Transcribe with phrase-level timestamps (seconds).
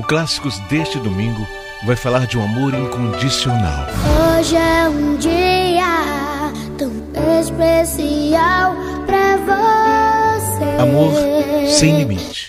[0.00, 1.46] O Clássicos deste domingo
[1.84, 3.86] vai falar de um amor incondicional.
[4.38, 6.90] Hoje é um dia tão
[7.38, 8.74] especial
[9.04, 10.80] pra você.
[10.80, 11.12] Amor
[11.68, 12.48] sem limite.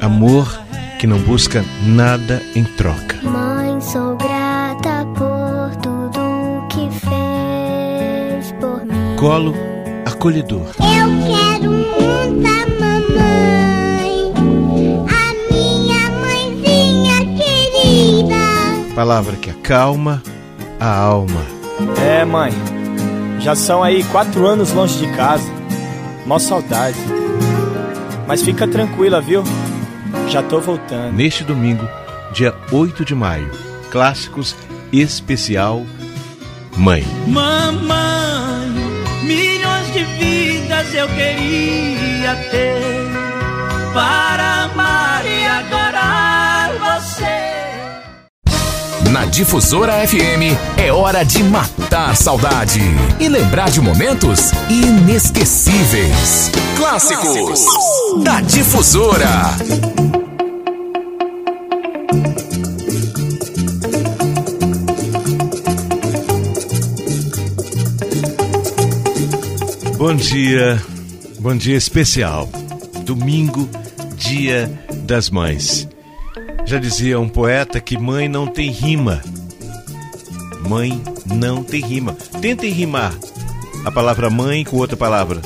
[0.00, 0.58] Amor
[0.98, 3.18] que não busca nada em troca.
[3.22, 9.16] Mãe, sou grata por tudo que fez por mim.
[9.18, 9.75] Colo
[10.16, 10.66] acolhedor.
[10.80, 14.32] Eu quero muita mamãe,
[15.06, 18.94] a minha mãezinha querida.
[18.94, 20.22] Palavra que acalma
[20.80, 21.40] a alma.
[22.02, 22.52] É, mãe.
[23.40, 25.48] Já são aí quatro anos longe de casa.
[26.24, 26.98] Mó saudade.
[28.26, 29.44] Mas fica tranquila, viu?
[30.28, 31.12] Já tô voltando.
[31.12, 31.86] Neste domingo,
[32.32, 33.48] dia 8 de maio,
[33.92, 34.56] Clássicos
[34.92, 35.84] especial
[36.76, 37.04] Mãe.
[37.26, 38.25] Mamãe,
[40.18, 42.76] vidas eu queria ter
[43.92, 47.46] para amar e adorar você.
[49.10, 52.80] Na Difusora FM é hora de matar saudade
[53.18, 56.50] e lembrar de momentos inesquecíveis.
[56.76, 57.64] Clássicos
[58.22, 60.25] da Difusora.
[70.06, 70.80] Bom dia,
[71.40, 72.48] bom dia especial.
[73.04, 73.68] Domingo,
[74.16, 74.70] dia
[75.02, 75.88] das mães.
[76.64, 79.20] Já dizia um poeta que mãe não tem rima.
[80.68, 82.16] Mãe não tem rima.
[82.40, 83.18] Tentem rimar
[83.84, 85.42] a palavra mãe com outra palavra.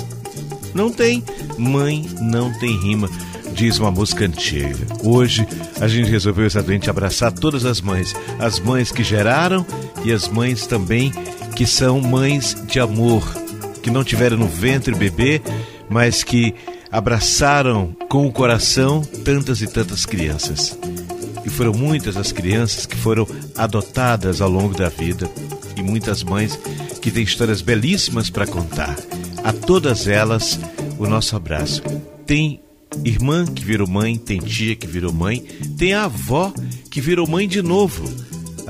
[0.75, 1.25] Não tem.
[1.57, 3.09] Mãe não tem rima,
[3.55, 4.87] diz uma música antiga.
[5.03, 5.49] Hoje
[5.81, 8.15] a gente resolveu exatamente abraçar todas as mães.
[8.39, 9.65] As mães que geraram
[10.05, 11.15] e as mães também
[11.57, 13.40] que são mães de amor,
[13.83, 15.41] que não tiveram no ventre bebê,
[15.89, 16.55] mas que
[16.91, 20.77] abraçaram com o coração tantas e tantas crianças.
[21.45, 23.27] E foram muitas as crianças que foram
[23.57, 25.31] adotadas ao longo da vida
[25.77, 26.59] e muitas mães
[27.01, 28.97] que têm histórias belíssimas para contar.
[29.43, 30.61] A todas elas,
[30.99, 31.83] o nosso abraço.
[32.27, 32.61] Tem
[33.05, 35.41] irmã que virou mãe, tem tia que virou mãe,
[35.79, 36.53] tem a avó
[36.91, 38.05] que virou mãe de novo.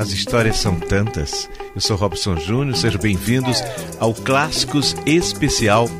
[0.01, 1.47] As histórias são tantas.
[1.75, 3.63] Eu sou Robson Júnior, sejam bem-vindos
[3.99, 5.91] ao Clássicos Especial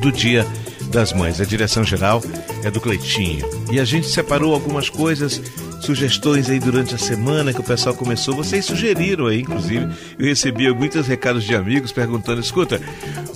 [0.00, 0.46] do Dia
[0.90, 1.38] das Mães.
[1.38, 2.22] A direção geral
[2.64, 3.44] é do Cleitinho.
[3.70, 5.38] E a gente separou algumas coisas,
[5.82, 8.34] sugestões aí durante a semana que o pessoal começou.
[8.34, 9.86] Vocês sugeriram aí, inclusive.
[10.18, 12.80] Eu recebi muitos recados de amigos perguntando: escuta,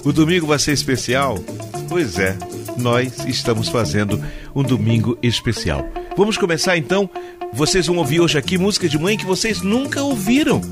[0.02, 1.38] o domingo vai ser especial?
[1.90, 2.34] Pois é,
[2.78, 4.18] nós estamos fazendo
[4.54, 5.86] um domingo especial.
[6.16, 7.10] Vamos começar então.
[7.52, 10.62] Vocês vão ouvir hoje aqui música de mãe que vocês nunca ouviram.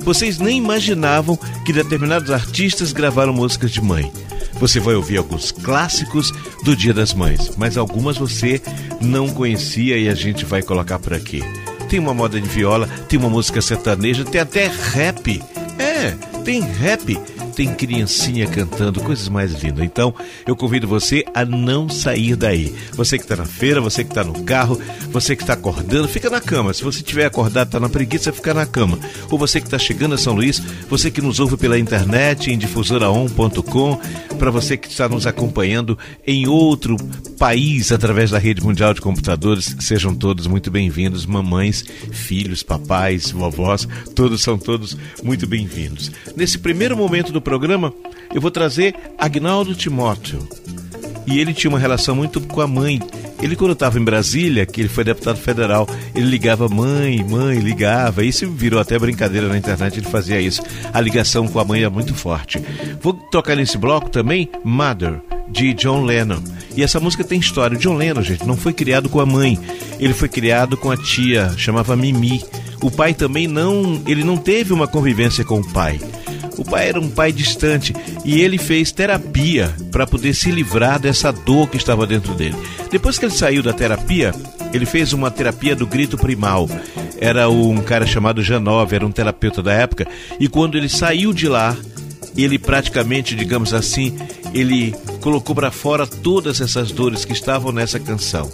[0.00, 1.36] Vocês nem imaginavam
[1.66, 4.12] que determinados artistas gravaram músicas de mãe.
[4.60, 6.32] Você vai ouvir alguns clássicos
[6.64, 8.62] do Dia das Mães, mas algumas você
[9.00, 11.42] não conhecia e a gente vai colocar por aqui.
[11.88, 15.42] Tem uma moda de viola, tem uma música sertaneja, tem até rap.
[15.78, 16.12] É,
[16.44, 17.18] tem rap
[17.54, 19.84] tem criancinha cantando, coisas mais lindas.
[19.84, 20.14] Então,
[20.46, 22.74] eu convido você a não sair daí.
[22.94, 24.80] Você que está na feira, você que está no carro,
[25.10, 26.72] você que está acordando, fica na cama.
[26.72, 28.98] Se você tiver acordado, está na preguiça, fica na cama.
[29.30, 32.58] Ou você que está chegando a São Luís, você que nos ouve pela internet em
[32.58, 34.00] difusoraon.com,
[34.38, 36.96] para você que está nos acompanhando em outro
[37.38, 43.86] país através da rede mundial de computadores, sejam todos muito bem-vindos, mamães, filhos, papais, vovós,
[44.14, 46.10] todos são todos muito bem-vindos.
[46.36, 47.92] Nesse primeiro momento do programa,
[48.34, 50.46] eu vou trazer Agnaldo Timóteo.
[51.26, 53.00] E ele tinha uma relação muito com a mãe.
[53.40, 58.24] Ele, quando estava em Brasília, que ele foi deputado federal, ele ligava mãe, mãe, ligava.
[58.24, 60.62] Isso virou até brincadeira na internet, ele fazia isso.
[60.92, 62.62] A ligação com a mãe é muito forte.
[63.00, 66.42] Vou tocar nesse bloco também Mother, de John Lennon.
[66.76, 67.76] E essa música tem história.
[67.76, 69.58] John Lennon, gente, não foi criado com a mãe.
[69.98, 72.42] Ele foi criado com a tia, chamava Mimi.
[72.80, 76.00] O pai também não, ele não teve uma convivência com o pai.
[76.56, 81.32] O pai era um pai distante e ele fez terapia para poder se livrar dessa
[81.32, 82.56] dor que estava dentro dele.
[82.90, 84.32] Depois que ele saiu da terapia,
[84.72, 86.68] ele fez uma terapia do grito primal.
[87.18, 90.06] Era um cara chamado Janov, era um terapeuta da época,
[90.40, 91.76] e quando ele saiu de lá,
[92.36, 94.16] ele praticamente, digamos assim,
[94.54, 98.50] ele colocou para fora todas essas dores que estavam nessa canção.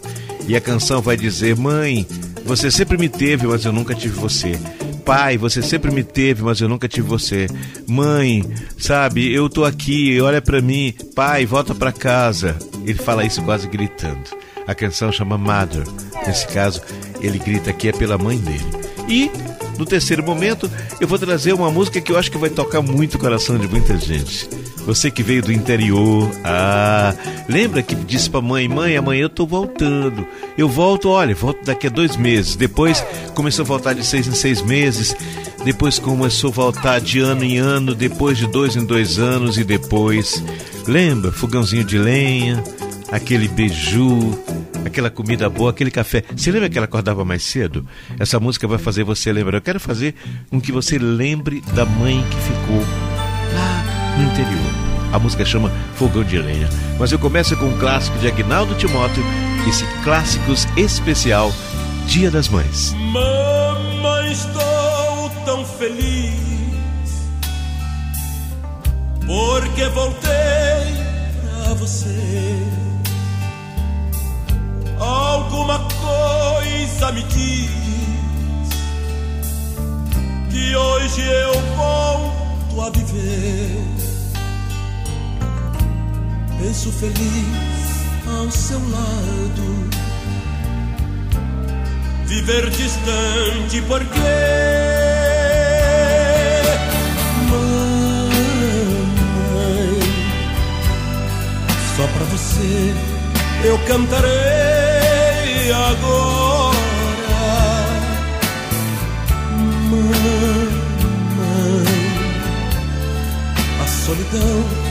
[0.46, 2.06] E a canção vai dizer: Mãe,
[2.44, 4.58] você sempre me teve, mas eu nunca tive você.
[5.08, 7.46] Pai, você sempre me teve, mas eu nunca tive você.
[7.88, 8.44] Mãe,
[8.76, 10.92] sabe, eu tô aqui, olha para mim.
[11.16, 12.58] Pai, volta para casa.
[12.84, 14.20] Ele fala isso quase gritando.
[14.66, 15.84] A canção chama Mother.
[16.26, 16.82] Nesse caso,
[17.22, 18.66] ele grita que é pela mãe dele.
[19.08, 19.30] E
[19.78, 20.70] no terceiro momento,
[21.00, 23.66] eu vou trazer uma música que eu acho que vai tocar muito o coração de
[23.66, 24.46] muita gente.
[24.88, 27.14] Você que veio do interior, ah,
[27.46, 30.26] lembra que disse pra mãe, mãe, amanhã eu tô voltando.
[30.56, 32.56] Eu volto, olha, volto daqui a dois meses.
[32.56, 33.04] Depois
[33.34, 35.14] começou a voltar de seis em seis meses.
[35.62, 39.62] Depois começou a voltar de ano em ano, depois de dois em dois anos e
[39.62, 40.42] depois,
[40.86, 42.64] lembra, fogãozinho de lenha,
[43.12, 44.42] aquele beiju,
[44.86, 46.24] aquela comida boa, aquele café.
[46.34, 47.86] Você lembra que ela acordava mais cedo?
[48.18, 49.58] Essa música vai fazer você lembrar.
[49.58, 50.14] Eu quero fazer
[50.48, 53.07] com que você lembre da mãe que ficou
[54.18, 54.88] no interior.
[55.12, 56.68] A música chama Fogão de Lenha.
[56.98, 59.24] Mas eu começo com um clássico de Agnaldo Timóteo,
[59.66, 61.52] esse Clássicos Especial
[62.06, 62.92] Dia das Mães.
[62.92, 66.48] Mamãe, estou tão feliz
[69.26, 70.30] porque voltei
[71.42, 72.56] pra você.
[74.98, 77.70] Alguma coisa me diz
[80.50, 83.87] que hoje eu volto a viver.
[86.60, 87.14] Penso feliz
[88.26, 89.88] ao seu lado,
[92.26, 94.18] viver distante porque
[97.48, 98.30] mãe,
[101.96, 102.94] só pra você
[103.64, 106.68] eu cantarei agora.
[109.90, 110.18] Mamãe,
[113.80, 114.87] a solidão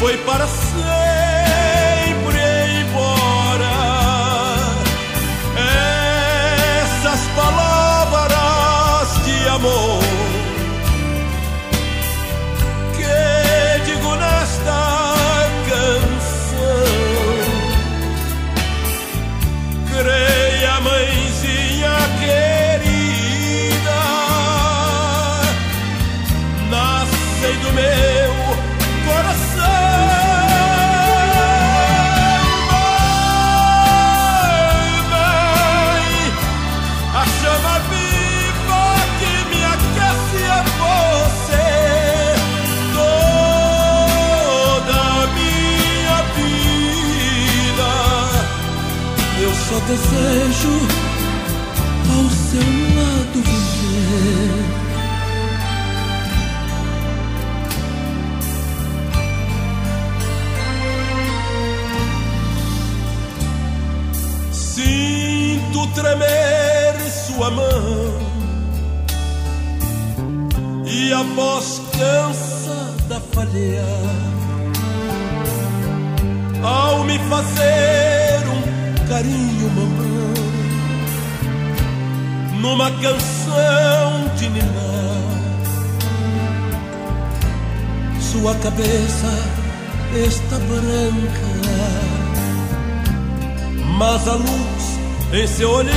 [0.00, 0.80] foi para sempre
[2.80, 3.68] embora.
[6.80, 9.99] Essas palavras de amor
[65.94, 68.30] tremer sua mão
[70.86, 74.40] e a voz cansada falhar
[76.62, 80.34] ao me fazer um carinho, mamãe,
[82.60, 85.10] numa canção de ninar.
[88.20, 89.32] Sua cabeça
[90.26, 91.50] está branca,
[93.98, 94.89] mas a luz
[95.32, 95.92] em seu olhar.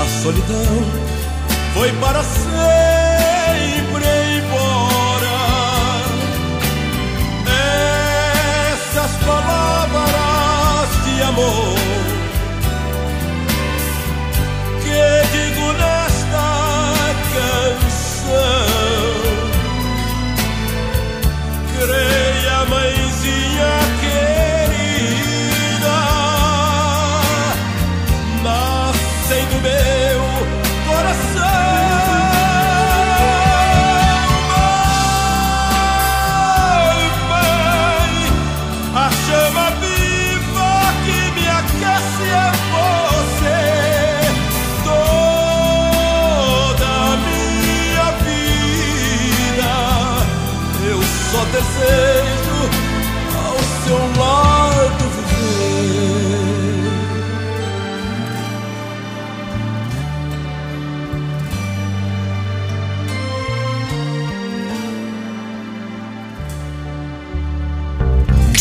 [0.00, 0.74] a solidão
[1.74, 3.01] foi para sempre
[11.32, 11.61] amor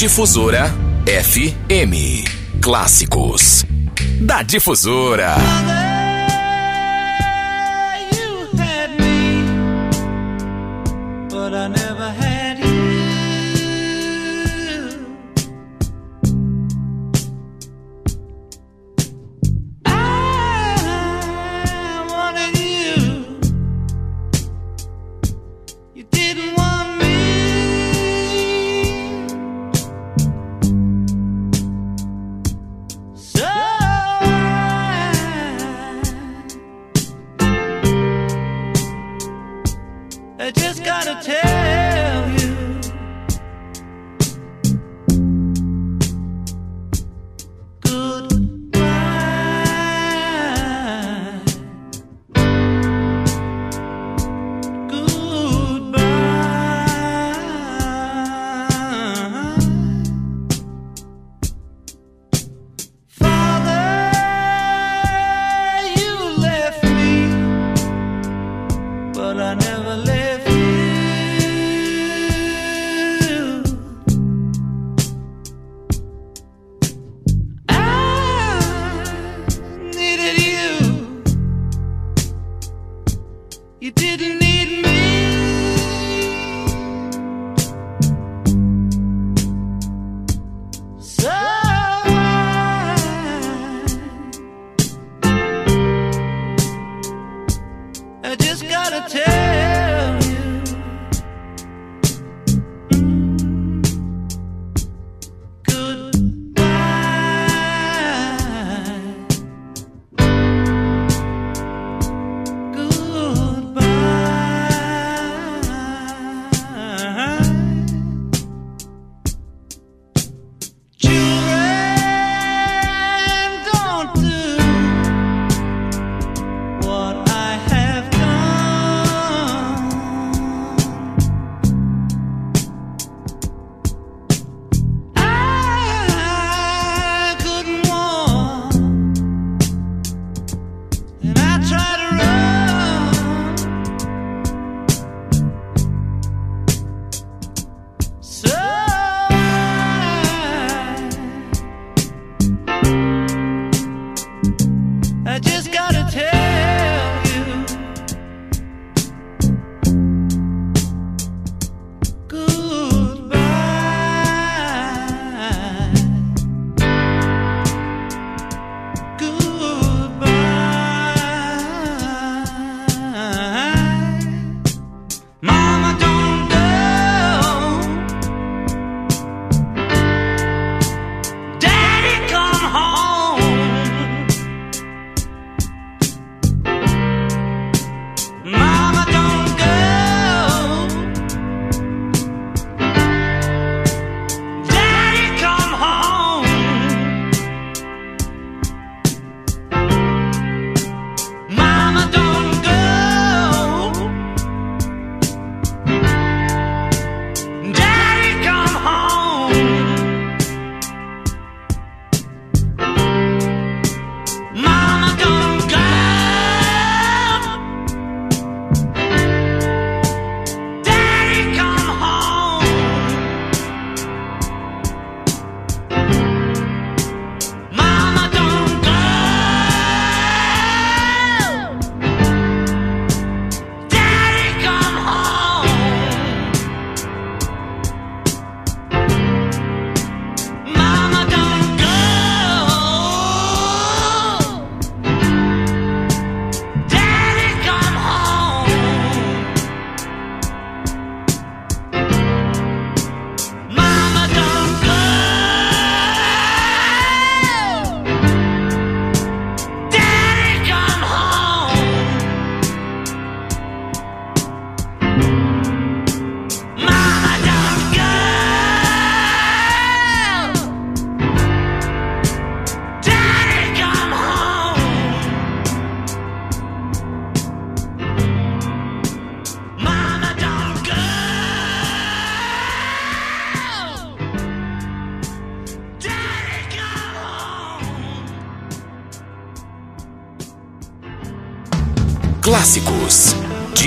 [0.01, 0.73] Difusora
[1.05, 2.23] FM.
[2.59, 3.63] Clássicos.
[4.19, 5.35] Da Difusora.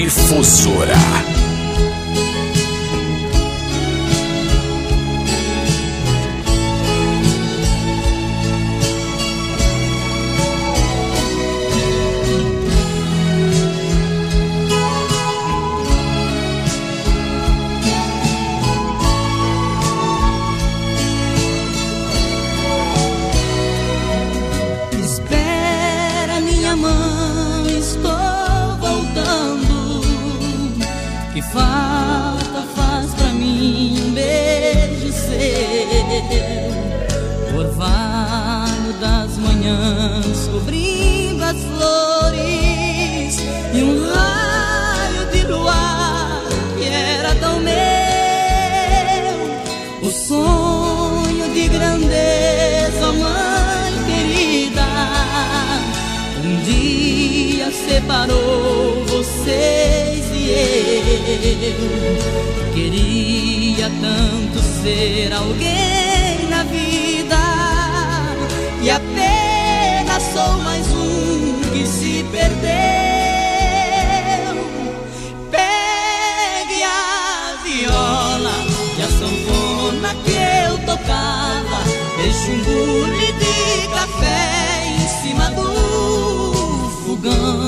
[0.04, 1.33] Difusora.
[64.84, 67.38] Ser alguém na vida
[68.82, 72.60] e apenas sou mais um que se perdeu.
[75.50, 78.52] Pegue a viola
[78.98, 80.36] e a sanfona que
[80.68, 81.82] eu tocava.
[82.18, 87.63] Deixe um bule de café em cima do fogão.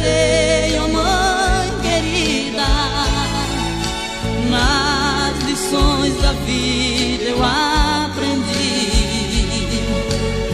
[0.00, 2.68] Sei, oh mãe querida,
[4.50, 8.80] nas lições da vida eu aprendi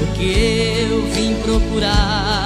[0.02, 2.45] o que eu vim procurar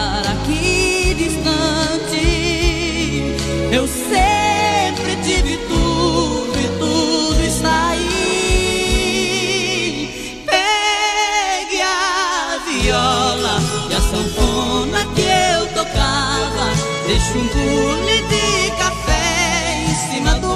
[17.11, 20.55] Deixe um bule de café em cima do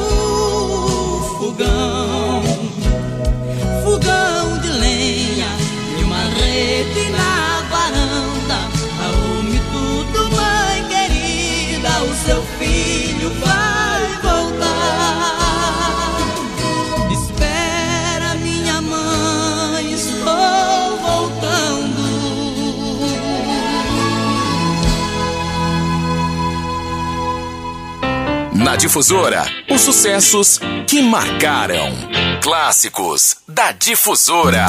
[1.37, 2.45] fogão.
[3.83, 5.49] Fogão de lenha
[5.99, 8.69] e uma rede na varanda.
[9.03, 12.05] Arrume tudo, mãe querida.
[12.05, 13.24] O seu filho
[28.77, 31.93] Difusora, os sucessos que marcaram.
[32.43, 34.67] Clássicos da Difusora.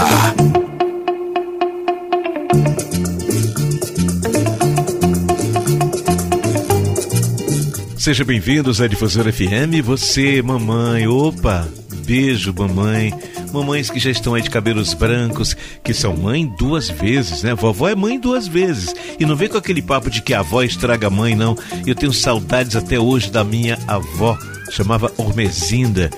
[7.97, 9.81] Seja bem-vindos à Difusora FM.
[9.83, 11.67] Você, mamãe, opa,
[12.05, 13.11] beijo, mamãe.
[13.55, 17.55] Mamães que já estão aí de cabelos brancos, que são mãe duas vezes, né?
[17.55, 18.93] Vovó é mãe duas vezes.
[19.17, 21.57] E não vem com aquele papo de que a avó estraga a mãe, não.
[21.87, 24.37] Eu tenho saudades até hoje da minha avó.
[24.71, 26.09] Chamava Ormezinda.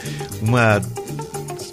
[0.42, 0.82] Uma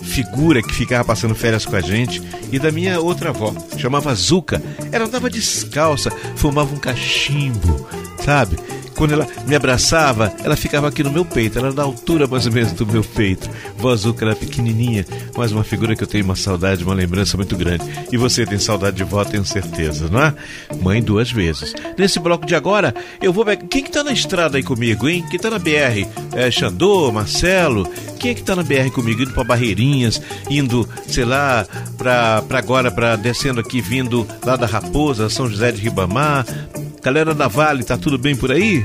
[0.03, 2.23] figura que ficava passando férias com a gente
[2.53, 4.63] e da minha outra avó, chamava Zuca.
[4.93, 7.89] Ela andava descalça, fumava um cachimbo,
[8.23, 8.57] sabe?
[8.97, 12.47] Quando ela me abraçava, ela ficava aqui no meu peito, ela era da altura mais
[12.47, 13.49] ou menos do meu peito.
[13.77, 15.05] Vó Zuca era pequenininha,
[15.37, 17.85] mas uma figura que eu tenho uma saudade, uma lembrança muito grande.
[18.13, 20.35] E você tem saudade de vó, tenho certeza, não é?
[20.81, 21.75] Mãe duas vezes.
[21.99, 23.45] Nesse bloco de agora, eu vou.
[23.45, 25.25] Quem que tá na estrada aí comigo, hein?
[25.31, 26.07] Quem tá na BR?
[26.33, 27.89] É Xandô, Marcelo?
[28.19, 29.23] Quem é que tá na BR comigo?
[29.23, 31.67] Indo pra Barreirinhas, indo, sei lá,
[31.99, 36.47] pra, pra agora, pra descendo aqui, vindo lá da Raposa, São José de Ribamar.
[37.05, 38.83] Galera da Vale, tá tudo bem por aí?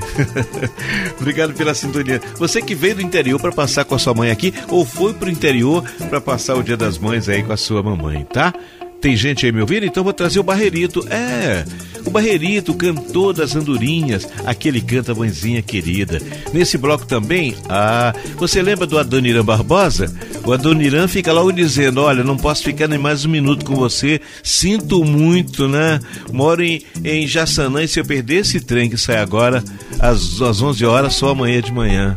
[1.17, 2.21] Obrigado pela sintonia.
[2.35, 5.29] Você que veio do interior para passar com a sua mãe aqui ou foi pro
[5.29, 8.53] interior para passar o Dia das Mães aí com a sua mamãe, tá?
[9.01, 9.85] Tem gente aí me ouvindo?
[9.85, 11.05] Então vou trazer o Barreirito.
[11.09, 11.63] É,
[12.05, 16.21] o Barreirito, cantor das andorinhas, aquele canta mãezinha querida.
[16.53, 20.13] Nesse bloco também, ah, você lembra do Adoniran Barbosa?
[20.45, 24.19] O Adoniran fica logo dizendo: Olha, não posso ficar nem mais um minuto com você,
[24.43, 25.99] sinto muito, né?
[26.31, 29.63] Moro em, em Jaçanã e se eu perder esse trem que sai agora
[29.97, 32.15] às, às 11 horas, só amanhã de manhã.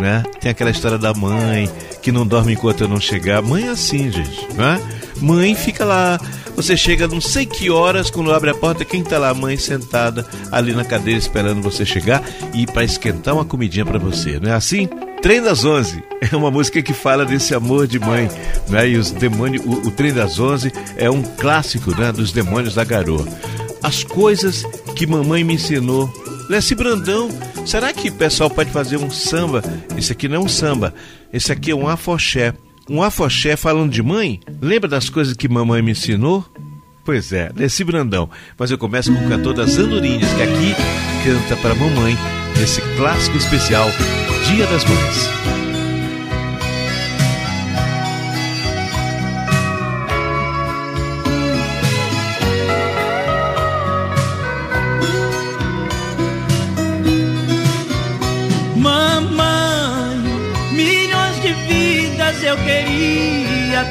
[0.00, 0.22] Né?
[0.40, 3.42] Tem aquela história da mãe que não dorme enquanto eu não chegar.
[3.42, 4.80] Mãe é assim, gente, né?
[5.20, 6.18] Mãe fica lá.
[6.56, 9.28] Você chega não sei que horas, quando abre a porta, quem tá lá?
[9.28, 12.22] A mãe sentada ali na cadeira esperando você chegar
[12.54, 14.88] e para esquentar uma comidinha para você, não é assim?
[15.20, 18.28] Trem das Onze é uma música que fala desse amor de mãe,
[18.68, 18.88] né?
[18.88, 22.10] E os demônios, o, o Trem das Onze é um clássico, né?
[22.10, 23.26] Dos demônios da garoa.
[23.82, 24.64] As coisas
[24.96, 26.12] que mamãe me ensinou.
[26.50, 27.28] Lesse Brandão,
[27.64, 29.62] será que o pessoal pode fazer um samba?
[29.96, 30.92] Esse aqui não é um samba,
[31.32, 32.54] esse aqui é um afoxé
[32.90, 34.40] um afoxé falando de mãe?
[34.60, 36.44] Lembra das coisas que mamãe me ensinou?
[37.04, 38.28] Pois é, Leci Brandão.
[38.58, 40.74] Mas eu começo com o cantor das Andorinhas, que aqui
[41.24, 42.18] canta para mamãe
[42.58, 43.88] nesse clássico especial
[44.48, 45.59] Dia das Mães.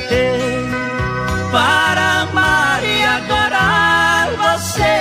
[0.07, 0.69] Ter
[1.51, 4.99] para amar e adorar você.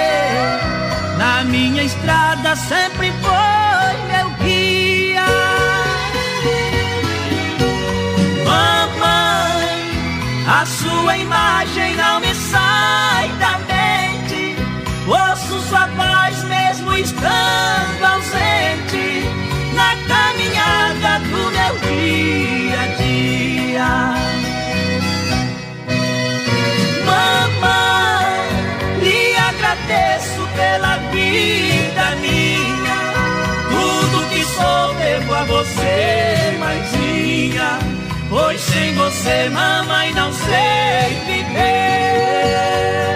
[1.18, 5.26] Na minha estrada sempre foi meu guia.
[8.44, 9.78] Mamãe,
[10.48, 11.67] a sua imagem
[31.30, 33.12] vida minha.
[33.70, 37.78] Tudo que sou devo a você, mãezinha.
[38.28, 43.07] Pois sem você, mamãe, não sei viver.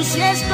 [0.00, 0.49] luces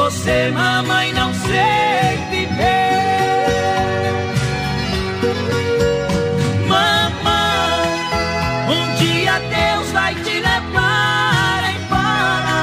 [0.00, 2.60] você, mamãe, não sei viver.
[6.66, 7.90] Mamãe,
[8.76, 12.58] um dia Deus vai te levar embora.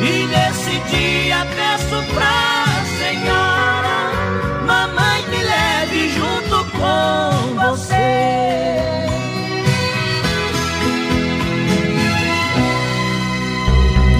[0.00, 2.66] E nesse dia peço pra
[3.00, 3.98] Senhora,
[4.64, 8.10] mamãe me leve junto com você.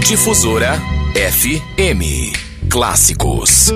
[0.05, 0.73] Difusora
[1.15, 2.40] FM.
[2.71, 3.73] Clássicos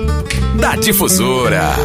[0.57, 1.75] da Difusora.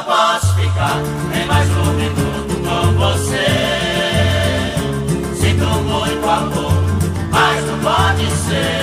[0.00, 0.96] Não posso ficar
[1.30, 3.44] nem mais um minuto com você.
[5.34, 6.72] Sinto muito amor,
[7.30, 8.79] mas não pode ser.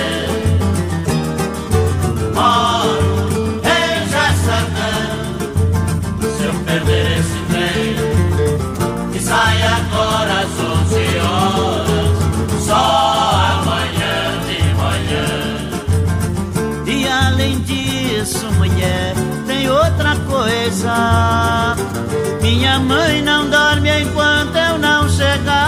[20.38, 21.74] Coisa.
[22.40, 25.67] Minha mãe não dorme enquanto eu não chegar.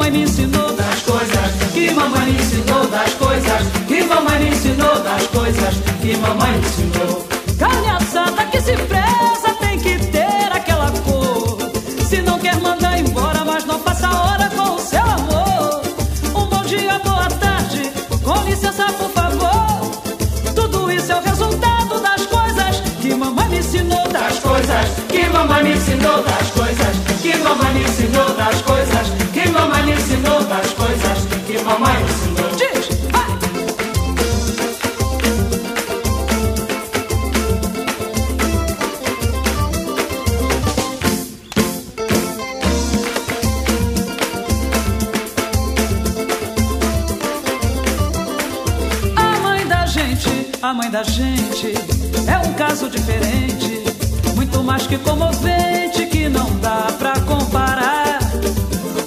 [0.00, 4.98] Mamãe me ensinou, das coisas que mamãe me ensinou, das coisas que mamãe me ensinou,
[5.00, 7.26] das coisas que mamãe me ensinou.
[7.58, 11.58] Carne assada que se preza tem que ter aquela cor.
[12.08, 14.39] Se não quer mandar embora, mas não passa hora
[24.60, 29.82] coisas que mamãe me ensinou, das coisas que mamãe me ensinou, das coisas que mamãe
[29.84, 32.50] me ensinou, das coisas que mamãe me ensinou.
[32.58, 33.30] Diz, vai!
[50.62, 51.39] A mãe da gente,
[55.00, 58.18] comovente que não dá pra comparar.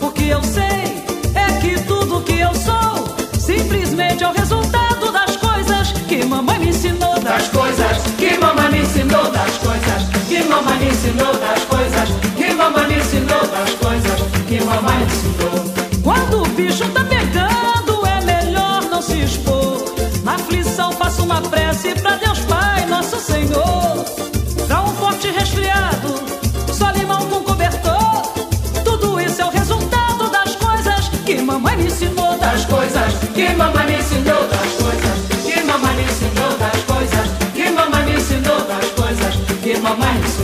[0.02, 1.04] O que eu sei
[1.36, 6.70] é que tudo que eu sou simplesmente é o resultado das coisas que mamãe me
[6.70, 11.83] ensinou, das coisas que mamãe me ensinou, das coisas que mamãe me ensinou, das coisas
[33.56, 34.74] mamãe ensinou, das
[36.84, 37.28] coisas.
[37.54, 39.36] Que mamãe ensinou, das coisas.
[39.64, 40.43] Que mamãe ensinou,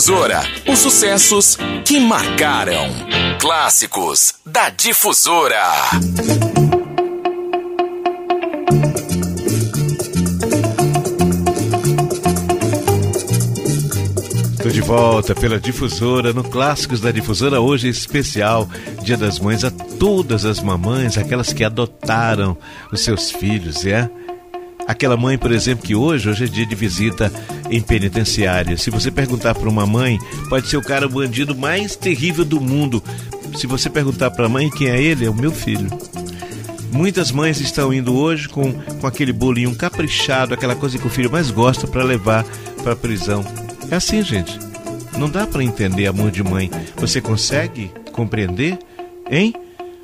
[0.00, 2.88] Difusora, os sucessos que marcaram.
[3.38, 5.62] Clássicos da Difusora.
[14.62, 18.66] Tô de volta pela difusora, no Clássicos da Difusora, hoje especial,
[19.02, 22.56] Dia das Mães, a todas as mamães, aquelas que adotaram
[22.90, 24.08] os seus filhos, é?
[24.88, 27.30] Aquela mãe, por exemplo, que hoje, hoje é dia de visita
[27.70, 28.76] em penitenciária.
[28.76, 32.60] Se você perguntar para uma mãe, pode ser o cara o bandido mais terrível do
[32.60, 33.02] mundo.
[33.56, 35.88] Se você perguntar para a mãe quem é ele, é o meu filho.
[36.92, 41.30] Muitas mães estão indo hoje com, com aquele bolinho caprichado, aquela coisa que o filho
[41.30, 42.44] mais gosta para levar
[42.82, 43.44] para a prisão.
[43.90, 44.58] É assim, gente.
[45.16, 46.70] Não dá para entender amor de mãe.
[46.96, 48.78] Você consegue compreender?
[49.30, 49.54] Hein?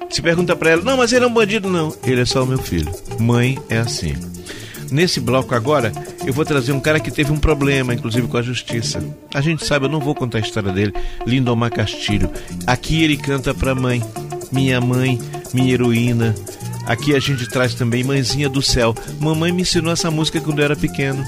[0.09, 1.95] Se pergunta para ela, não, mas ele é um bandido, não.
[2.05, 2.93] Ele é só o meu filho.
[3.19, 4.15] Mãe é assim.
[4.91, 5.93] Nesse bloco agora,
[6.27, 9.03] eu vou trazer um cara que teve um problema, inclusive com a justiça.
[9.33, 10.93] A gente sabe, eu não vou contar a história dele.
[11.25, 12.29] Lindomar Castilho.
[12.67, 14.03] Aqui ele canta pra mãe.
[14.51, 15.21] Minha mãe,
[15.55, 16.35] minha heroína.
[16.85, 18.95] Aqui a gente traz também Mãezinha do Céu.
[19.21, 21.25] Mamãe me ensinou essa música quando eu era pequeno.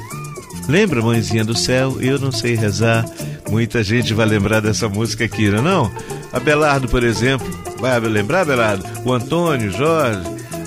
[0.69, 2.01] Lembra, Mãezinha do Céu?
[2.01, 3.09] Eu não sei rezar.
[3.49, 5.63] Muita gente vai lembrar dessa música aqui, não é?
[5.63, 5.93] Não?
[6.33, 7.47] Abelardo, por exemplo.
[7.79, 8.85] Vai lembrar, Abelardo?
[9.05, 10.21] O Antônio, Jorge,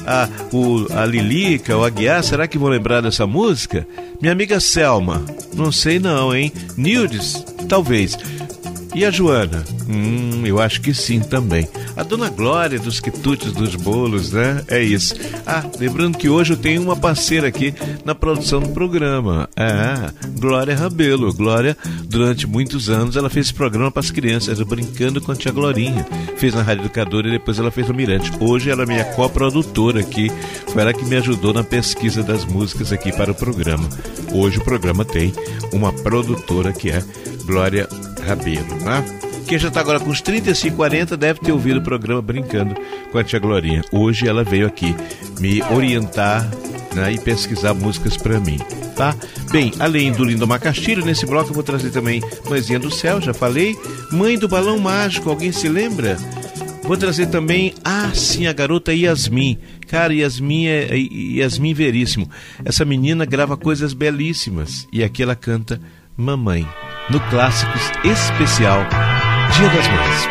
[0.06, 3.86] a, o, a Lilica, o Aguiar, será que vão lembrar dessa música?
[4.22, 6.54] Minha amiga Selma, não sei não, hein?
[6.78, 8.16] Nildes, talvez.
[8.94, 9.64] E a Joana?
[9.90, 11.68] Hum, eu acho que sim também.
[12.02, 14.64] A dona Glória dos quitutes dos bolos, né?
[14.68, 15.14] É isso.
[15.46, 19.48] Ah, lembrando que hoje eu tenho uma parceira aqui na produção do programa.
[19.56, 21.32] É, Glória Rabelo.
[21.32, 25.52] Glória, durante muitos anos, ela fez esse programa para as crianças, brincando com a tia
[25.52, 26.04] Glorinha.
[26.38, 28.32] Fez na Rádio Educadora e depois ela fez no Mirante.
[28.40, 30.32] Hoje ela é minha coprodutora aqui.
[30.70, 33.88] Foi ela que me ajudou na pesquisa das músicas aqui para o programa.
[34.34, 35.32] Hoje o programa tem
[35.72, 37.04] uma produtora que é
[37.46, 37.88] Glória
[38.26, 39.31] Rabelo, né?
[39.48, 42.76] Quem já está agora com uns 35, 40 deve ter ouvido o programa brincando
[43.12, 43.84] com a tia Glorinha.
[43.92, 44.96] Hoje ela veio aqui
[45.40, 46.50] me orientar
[46.96, 48.58] né, e pesquisar músicas para mim,
[48.96, 49.16] tá?
[49.52, 53.34] Bem, além do Lindomar Castilho, nesse bloco eu vou trazer também Mãezinha do Céu, já
[53.34, 53.78] falei.
[54.12, 56.18] Mãe do Balão Mágico, alguém se lembra?
[56.84, 59.58] Vou trazer também, ah, sim, a garota Yasmin.
[59.88, 62.30] Cara, Yasmin é Yasmin Veríssimo.
[62.66, 65.80] Essa menina grava coisas belíssimas e aqui ela canta
[66.18, 66.68] Mamãe
[67.10, 68.86] no Clássicos Especial
[69.52, 70.30] Dia das Mães.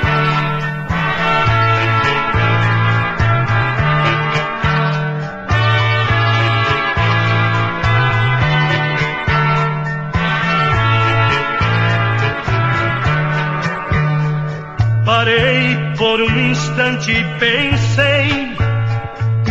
[15.04, 18.56] Parei por um instante e pensei,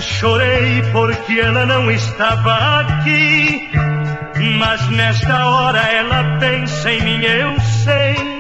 [0.02, 3.70] chorei porque ela não estava aqui
[4.58, 8.39] mas nesta hora ela pensa em mim, eu sei.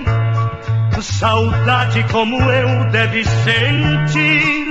[1.02, 4.68] Saudade como eu deve sentir.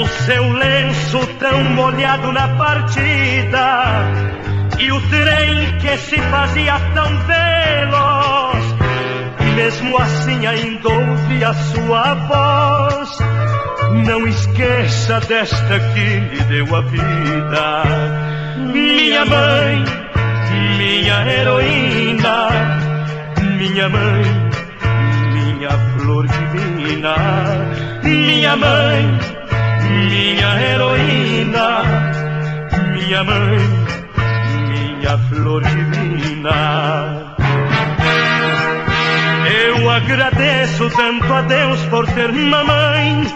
[0.00, 4.10] O seu lenço tão molhado na partida.
[4.78, 8.64] E o trem que se fazia tão veloz.
[9.40, 13.18] E mesmo assim ainda ouvi a sua voz.
[14.06, 17.82] Não esqueça desta que me deu a vida.
[18.72, 20.04] Minha mãe
[20.76, 22.48] minha heroína,
[23.58, 24.24] minha mãe,
[25.64, 27.14] minha flor divina,
[28.02, 29.18] minha mãe,
[30.10, 31.82] minha heroína,
[32.92, 33.58] minha mãe,
[34.68, 37.34] minha flor divina.
[39.66, 43.26] Eu agradeço tanto a Deus por ter mamãe.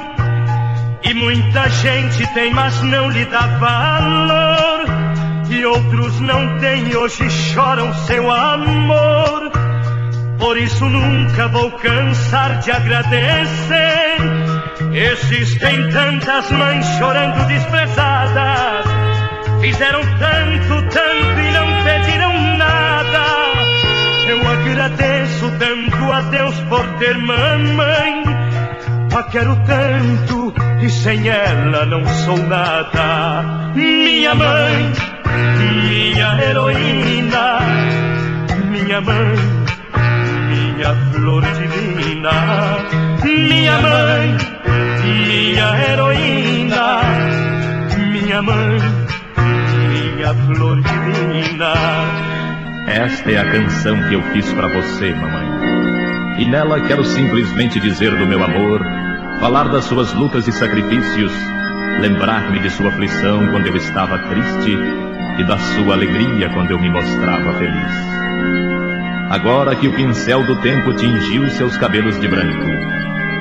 [1.05, 4.85] E muita gente tem, mas não lhe dá valor
[5.49, 9.68] e outros não têm, hoje choram seu amor.
[10.39, 14.19] Por isso nunca vou cansar de agradecer.
[14.93, 18.87] Existem tantas mães chorando desprezadas,
[19.61, 23.25] fizeram tanto, tanto e não pediram nada.
[24.29, 28.25] Eu agradeço tanto a Deus por ter mamãe.
[29.15, 33.73] A quero tanto e sem ela não sou nada.
[33.75, 34.93] Minha mãe
[35.89, 37.59] minha heroína,
[38.71, 39.58] minha mãe,
[40.79, 42.31] minha flor divina,
[43.25, 44.37] minha mãe,
[45.03, 47.01] minha heroína,
[48.13, 48.79] minha mãe,
[50.15, 51.73] minha flor divina.
[52.87, 55.49] Esta é a canção que eu fiz para você, mamãe.
[56.39, 58.81] E nela quero simplesmente dizer do meu amor,
[59.41, 61.33] falar das suas lutas e sacrifícios,
[62.01, 64.79] lembrar-me de sua aflição quando eu estava triste
[65.39, 68.88] e da sua alegria quando eu me mostrava feliz
[69.31, 72.67] agora que o pincel do tempo tingiu seus cabelos de branco.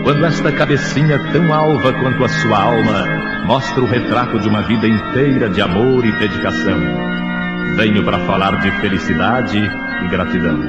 [0.04, 3.06] Quando esta cabecinha tão alva quanto a sua alma
[3.46, 6.78] mostra o retrato de uma vida inteira de amor e dedicação.
[7.76, 10.60] Venho para falar de felicidade e gratidão.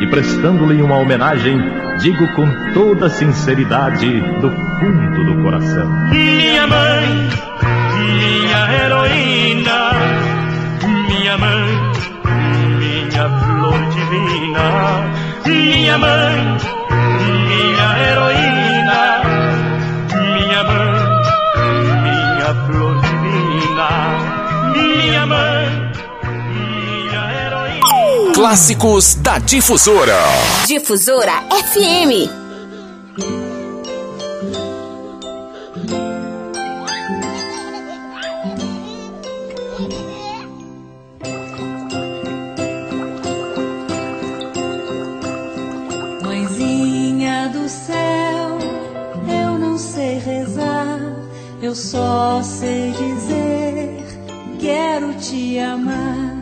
[0.00, 1.58] E prestando-lhe uma homenagem,
[1.98, 7.28] digo com toda sinceridade do fundo do coração: Minha mãe,
[7.98, 9.90] minha heroína,
[11.08, 12.19] minha mãe
[13.70, 15.04] flor divina,
[15.46, 16.56] minha mãe,
[17.48, 19.22] minha heroína,
[20.14, 20.92] minha mãe,
[22.02, 23.88] minha flor divina,
[24.72, 25.90] minha mãe.
[26.52, 28.32] Minha heroína.
[28.34, 30.18] Clássicos da Difusora.
[30.66, 31.42] Difusora
[31.72, 32.39] FM.
[51.70, 54.04] Eu só sei dizer,
[54.58, 56.36] quero te amar.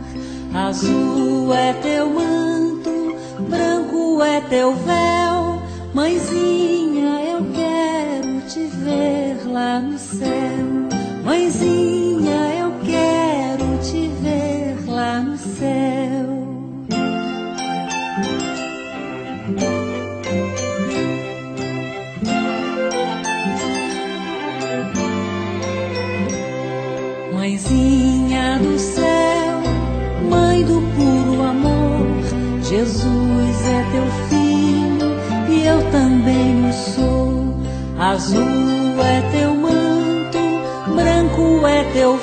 [0.54, 3.14] Azul é teu manto,
[3.46, 5.62] branco é teu véu.
[5.92, 10.88] Mãezinha, eu quero te ver lá no céu.
[11.22, 12.07] Mãezinha.
[38.18, 40.38] Azul é teu manto,
[40.92, 42.18] branco é teu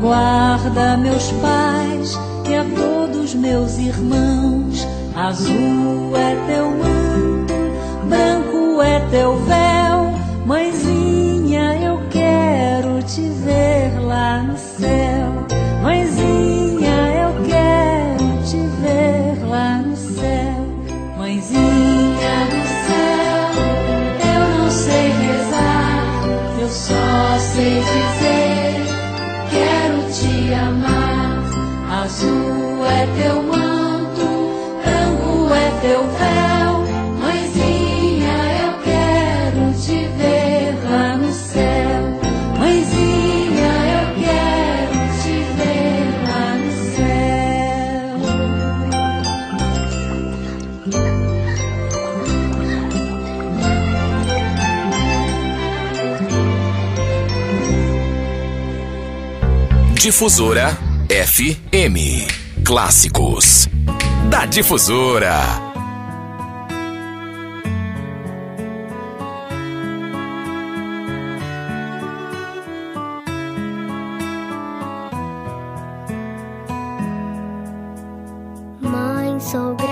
[0.00, 2.18] Guarda meus pais
[2.48, 4.86] e a todos meus irmãos.
[5.16, 9.67] Azul é teu manto, branco é teu véu.
[60.08, 60.74] Difusora
[61.10, 62.64] FM.
[62.64, 63.68] Clássicos
[64.30, 65.36] da Difusora.
[78.80, 79.87] Mãe.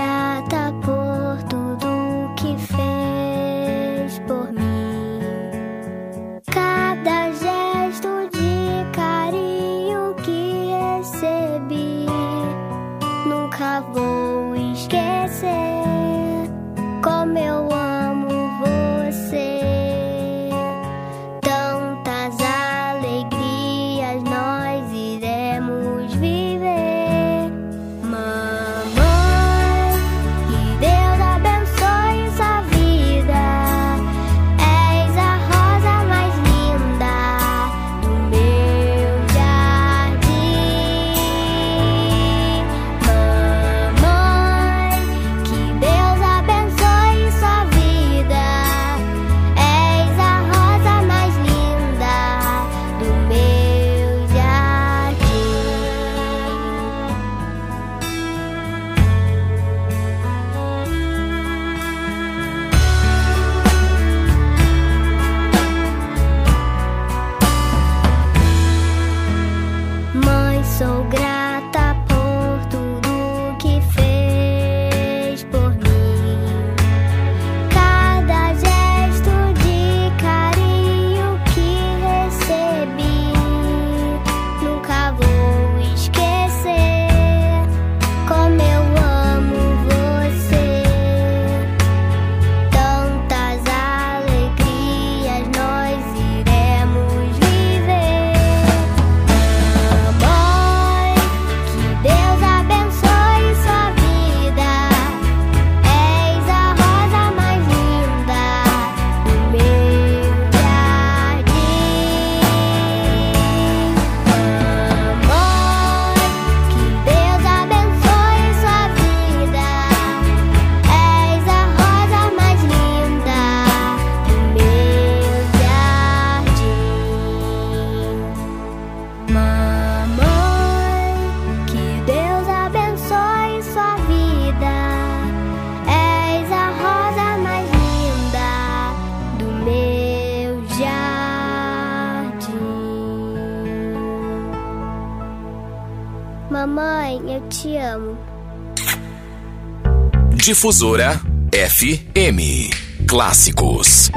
[150.47, 151.21] Difusora
[151.51, 152.71] FM.
[153.05, 154.13] Clássicos.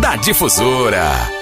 [0.00, 1.33] Da Difusora.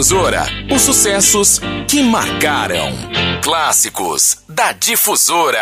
[0.00, 2.90] Difusora, os sucessos que marcaram.
[3.42, 5.60] Clássicos da Difusora.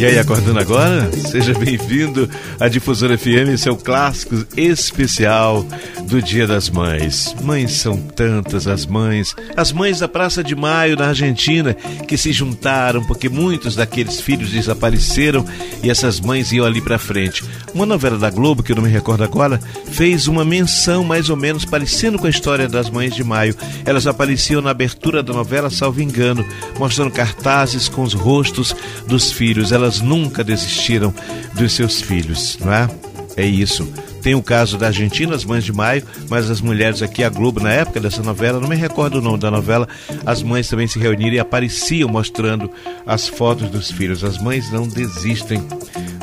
[0.00, 1.12] E aí, acordando agora?
[1.12, 2.26] Seja bem-vindo
[2.58, 5.62] à Difusora FM, seu clássico especial
[6.04, 7.36] do Dia das Mães.
[7.42, 11.74] Mães são tantas as mães, as mães da Praça de Maio na Argentina
[12.08, 15.44] que se juntaram porque muitos daqueles filhos desapareceram
[15.82, 17.44] e essas mães iam ali para frente.
[17.74, 19.60] Uma novela da Globo, que eu não me recordo agora,
[19.90, 23.54] fez uma menção mais ou menos parecendo com a história das mães de Maio.
[23.84, 26.44] Elas apareciam na abertura da novela, salvo engano,
[26.78, 28.74] mostrando cartazes com os rostos
[29.06, 29.72] dos filhos.
[29.72, 31.14] Elas nunca desistiram
[31.54, 32.88] dos seus filhos, não é?
[33.36, 33.88] É isso.
[34.22, 37.60] Tem o caso da Argentina, as mães de maio, mas as mulheres aqui, a Globo,
[37.60, 39.88] na época dessa novela, não me recordo o nome da novela,
[40.26, 42.70] as mães também se reuniram e apareciam mostrando
[43.06, 44.22] as fotos dos filhos.
[44.22, 45.62] As mães não desistem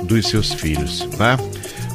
[0.03, 1.37] dos seus filhos, tá?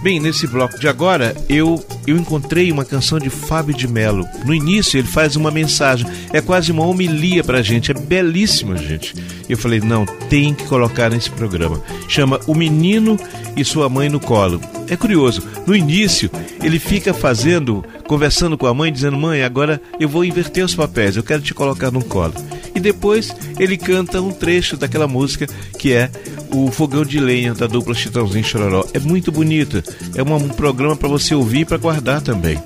[0.03, 4.26] Bem, nesse bloco de agora, eu, eu encontrei uma canção de Fábio de Mello.
[4.44, 9.14] No início, ele faz uma mensagem, é quase uma homilia pra gente, é belíssima, gente.
[9.48, 11.80] Eu falei, não, tem que colocar nesse programa.
[12.09, 13.16] Chama O Menino
[13.57, 14.61] e Sua Mãe no Colo.
[14.88, 16.28] É curioso, no início,
[16.61, 21.16] ele fica fazendo, conversando com a mãe, dizendo: Mãe, agora eu vou inverter os papéis,
[21.16, 22.34] eu quero te colocar no colo.
[22.83, 25.47] Depois ele canta um trecho daquela música
[25.78, 26.11] que é
[26.53, 28.85] o Fogão de Lenha da dupla Chitãozinho Chororó.
[28.93, 29.83] É muito bonito,
[30.14, 32.62] é um programa para você ouvir e para guardar também.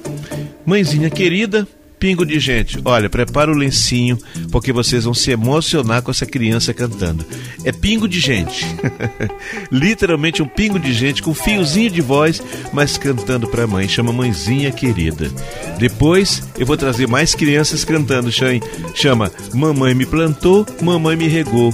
[0.65, 1.69] Mãezinha querida,
[1.99, 2.79] pingo de gente.
[2.85, 4.19] Olha, prepara o lencinho,
[4.51, 7.25] porque vocês vão se emocionar com essa criança cantando.
[7.65, 8.67] É pingo de gente.
[9.71, 12.43] Literalmente um pingo de gente com um fiozinho de voz,
[12.73, 13.89] mas cantando para a mãe.
[13.89, 15.31] Chama Mãezinha Querida.
[15.79, 18.31] Depois eu vou trazer mais crianças cantando.
[18.95, 21.73] Chama Mamãe me plantou, mamãe me regou.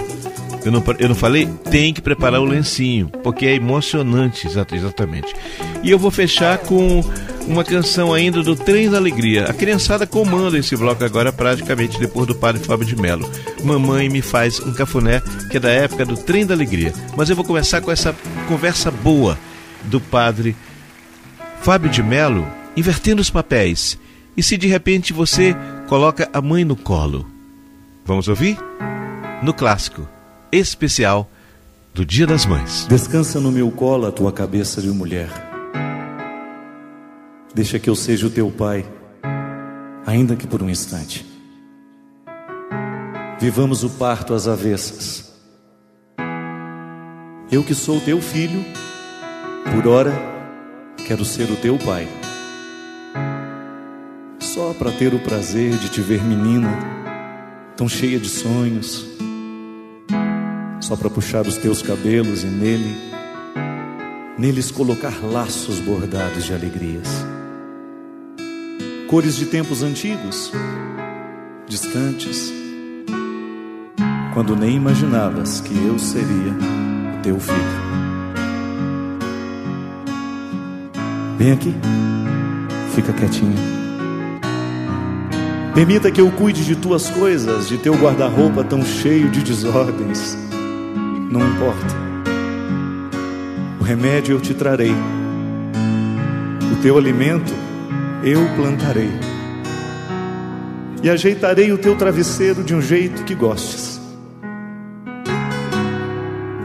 [0.65, 1.49] Eu não, eu não falei?
[1.71, 5.35] Tem que preparar o lencinho, porque é emocionante, exatamente.
[5.83, 7.03] E eu vou fechar com
[7.47, 9.45] uma canção ainda do Trem da Alegria.
[9.45, 13.29] A criançada comanda esse bloco agora, praticamente depois do padre Fábio de Mello.
[13.63, 16.93] Mamãe me faz um cafuné, que é da época do Trem da Alegria.
[17.17, 18.15] Mas eu vou começar com essa
[18.49, 19.39] conversa boa
[19.85, 20.57] do padre
[21.61, 23.99] Fábio de Mello, invertendo os papéis.
[24.37, 25.55] E se de repente você
[25.89, 27.27] coloca a mãe no colo?
[28.05, 28.59] Vamos ouvir?
[29.43, 30.09] No clássico
[30.51, 31.31] especial
[31.95, 32.87] do Dia das Mães.
[32.89, 35.52] Descansa no meu colo a tua cabeça de mulher.
[37.55, 38.85] Deixa que eu seja o teu pai,
[40.07, 41.27] ainda que por um instante.
[43.39, 45.33] Vivamos o parto às avessas.
[47.51, 48.65] Eu que sou teu filho,
[49.75, 50.13] por ora
[51.07, 52.09] quero ser o teu pai.
[54.41, 56.79] Só para ter o prazer de te ver menina,
[57.77, 59.13] tão cheia de sonhos
[60.93, 62.95] só para puxar os teus cabelos e nele,
[64.37, 67.09] neles colocar laços bordados de alegrias.
[69.13, 70.51] Cores de tempos antigos,
[71.69, 72.51] distantes,
[74.33, 76.55] quando nem imaginavas que eu seria
[77.19, 77.59] o teu filho.
[81.37, 81.75] Vem aqui,
[82.95, 83.53] fica quietinho.
[85.75, 90.39] Permita que eu cuide de tuas coisas, de teu guarda-roupa tão cheio de desordens
[91.31, 91.95] não importa.
[93.79, 94.95] O remédio eu te trarei,
[96.73, 97.62] o teu alimento
[98.23, 99.11] eu plantarei,
[101.03, 104.01] e ajeitarei o teu travesseiro de um jeito que gostes,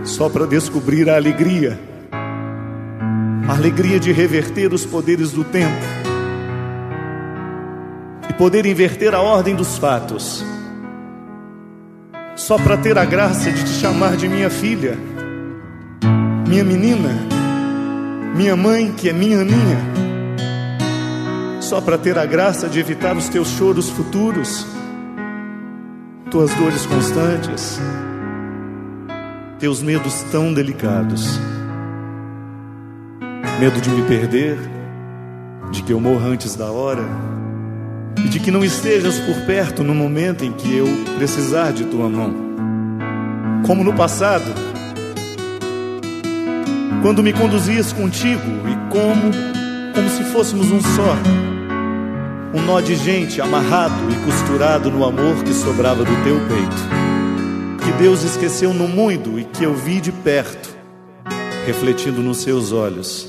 [0.03, 1.79] só para descobrir a alegria,
[3.47, 5.85] a alegria de reverter os poderes do tempo.
[8.29, 10.43] E poder inverter a ordem dos fatos.
[12.35, 14.97] Só para ter a graça de te chamar de minha filha,
[16.47, 17.09] minha menina,
[18.35, 20.06] minha mãe que é minha Aninha,
[21.67, 24.65] só para ter a graça de evitar os teus choros futuros,
[26.31, 27.77] tuas dores constantes,
[29.59, 31.37] teus medos tão delicados,
[33.59, 34.57] medo de me perder,
[35.69, 37.03] de que eu morra antes da hora
[38.23, 40.87] e de que não estejas por perto no momento em que eu
[41.17, 42.33] precisar de tua mão.
[43.65, 44.45] Como no passado,
[47.01, 49.57] quando me conduzias contigo e como
[49.97, 51.56] como se fôssemos um só,
[52.53, 57.91] um nó de gente amarrado e costurado no amor que sobrava do teu peito, que
[58.01, 60.75] Deus esqueceu no mundo e que eu vi de perto,
[61.65, 63.27] refletindo nos seus olhos,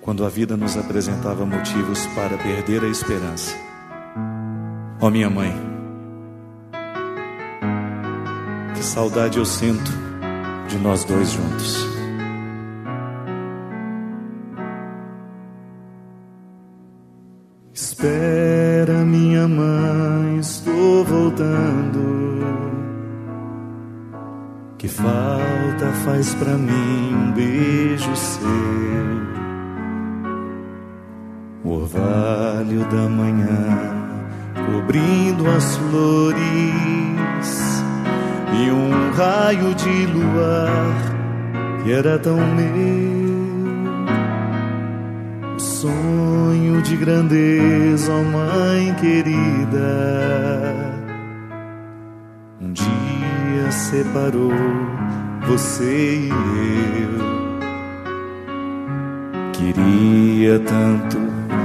[0.00, 3.54] quando a vida nos apresentava motivos para perder a esperança.
[5.00, 5.54] Ó oh, minha mãe,
[8.74, 9.90] que saudade eu sinto
[10.68, 11.97] de nós dois juntos.
[18.00, 22.46] Espera, minha mãe, estou voltando.
[24.78, 28.38] Que falta faz pra mim um beijo seu.
[31.64, 33.66] O orvalho da manhã
[34.64, 36.38] cobrindo as flores
[38.62, 43.07] e um raio de luar que era tão meu.
[45.58, 50.72] Sonho de grandeza, ó mãe querida,
[52.60, 54.52] um dia separou
[55.48, 56.30] você e
[57.02, 57.38] eu.
[59.52, 61.18] Queria tanto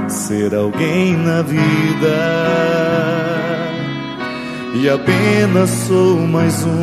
[0.08, 2.64] ser alguém na vida
[4.74, 6.82] e apenas sou mais um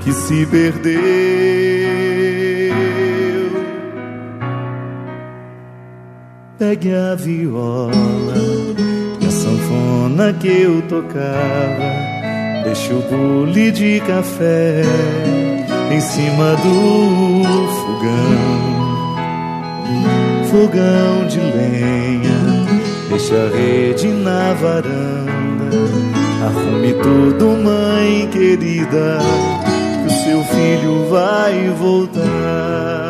[0.00, 1.51] que se perdeu.
[6.62, 7.90] Pegue a viola
[9.20, 14.84] e a sanfona que eu tocava, deixe o bule de café
[15.90, 17.42] em cima do
[17.80, 18.62] fogão
[20.52, 22.64] fogão de lenha,
[23.08, 25.76] deixa a rede na varanda.
[26.46, 29.18] Arrume tudo, mãe querida,
[30.06, 33.01] que o seu filho vai voltar.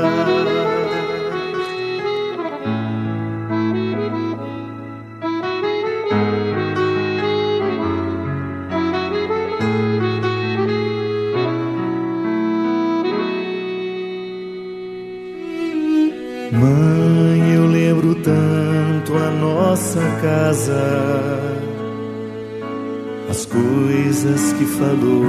[19.23, 20.83] A nossa casa,
[23.31, 25.25] as coisas que falou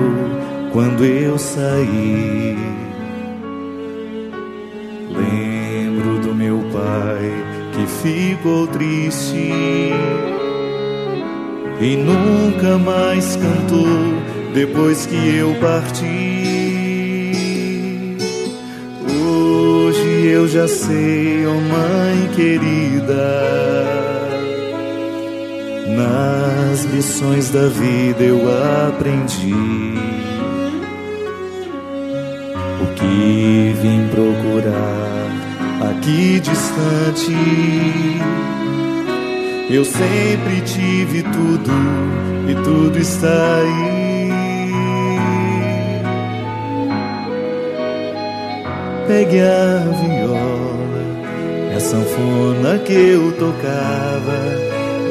[0.72, 2.58] quando eu saí.
[5.10, 7.32] Lembro do meu pai
[7.74, 9.52] que ficou triste
[11.80, 16.43] e nunca mais cantou depois que eu parti.
[20.34, 23.14] Eu já sei, oh mãe querida,
[25.96, 28.42] nas lições da vida eu
[28.88, 29.54] aprendi
[32.82, 35.14] o que vim procurar
[35.92, 37.38] aqui distante.
[39.70, 41.72] Eu sempre tive tudo
[42.50, 43.94] e tudo está aí.
[49.08, 50.23] Pegue a
[51.84, 54.40] sanfona que eu tocava.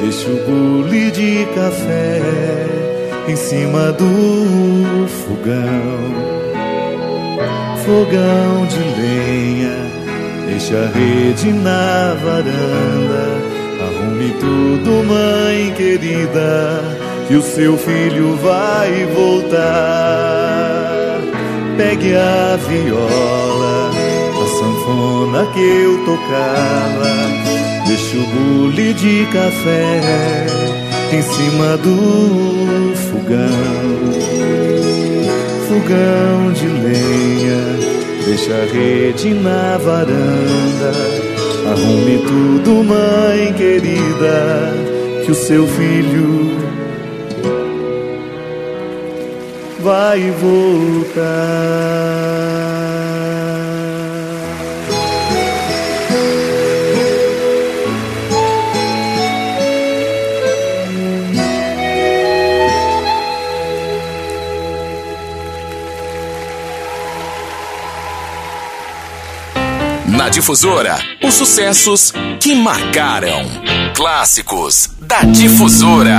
[0.01, 2.21] Deixe o bule de café
[3.27, 6.33] em cima do fogão.
[7.85, 9.77] Fogão de lenha,
[10.47, 13.23] deixa a rede na varanda.
[13.85, 16.81] Arrume tudo, mãe querida,
[17.27, 20.53] que o seu filho vai voltar.
[21.77, 23.72] Pegue a viola,
[24.93, 27.13] sanfona que eu tocava.
[27.87, 30.45] Deixa o bule de café
[31.11, 34.13] em cima do fogão.
[35.67, 37.61] Fogão de lenha,
[38.25, 40.93] deixa a rede na varanda.
[41.71, 44.73] Arrume tudo, mãe querida,
[45.25, 46.51] que o seu filho
[49.81, 51.33] vai voltar.
[70.33, 73.45] Difusora, os sucessos que marcaram.
[73.93, 76.17] Clássicos da Difusora.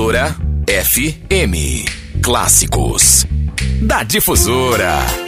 [0.00, 0.34] Difusora
[0.66, 1.84] FM.
[2.22, 3.26] Clássicos
[3.82, 5.19] da Difusora.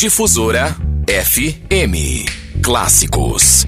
[0.00, 0.74] Difusora
[1.06, 2.24] FM.
[2.62, 3.66] Clássicos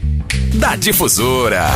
[0.54, 1.68] da Difusora.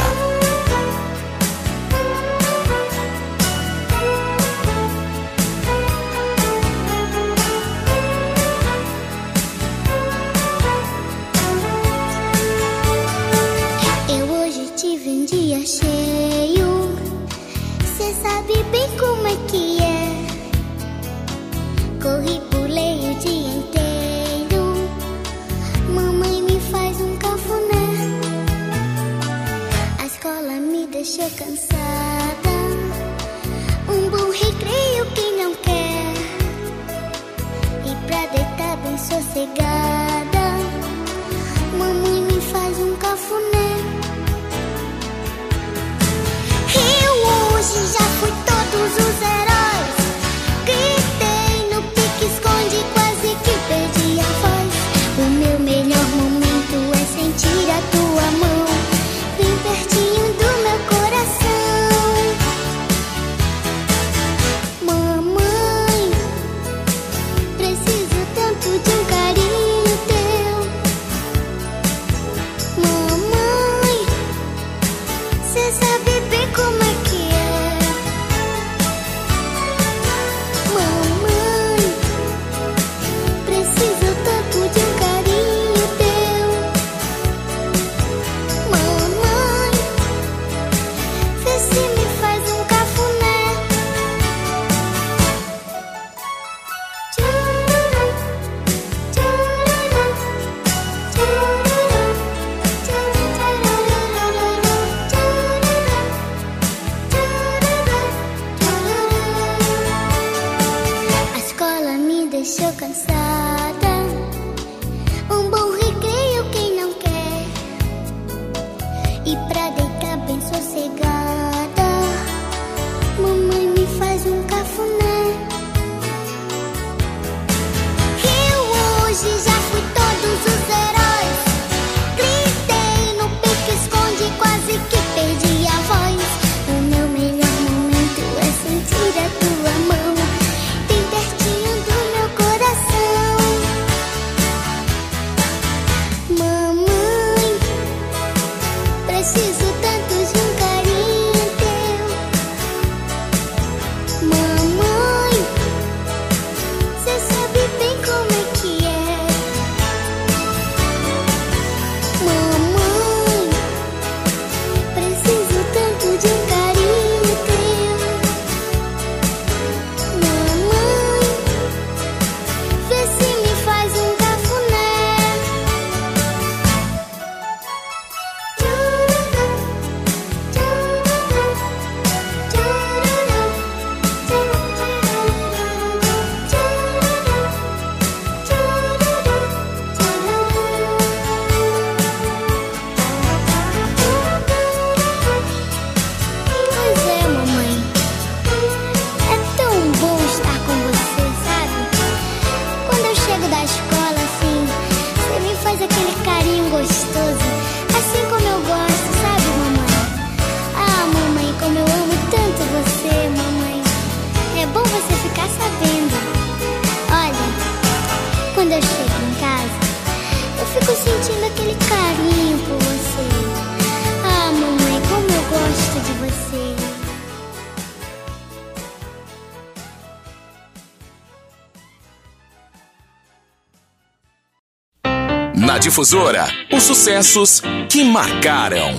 [235.86, 238.92] Difusora, os sucessos que marcaram.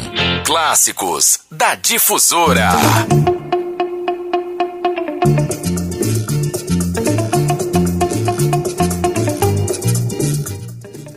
[0.46, 2.70] Clássicos da Difusora.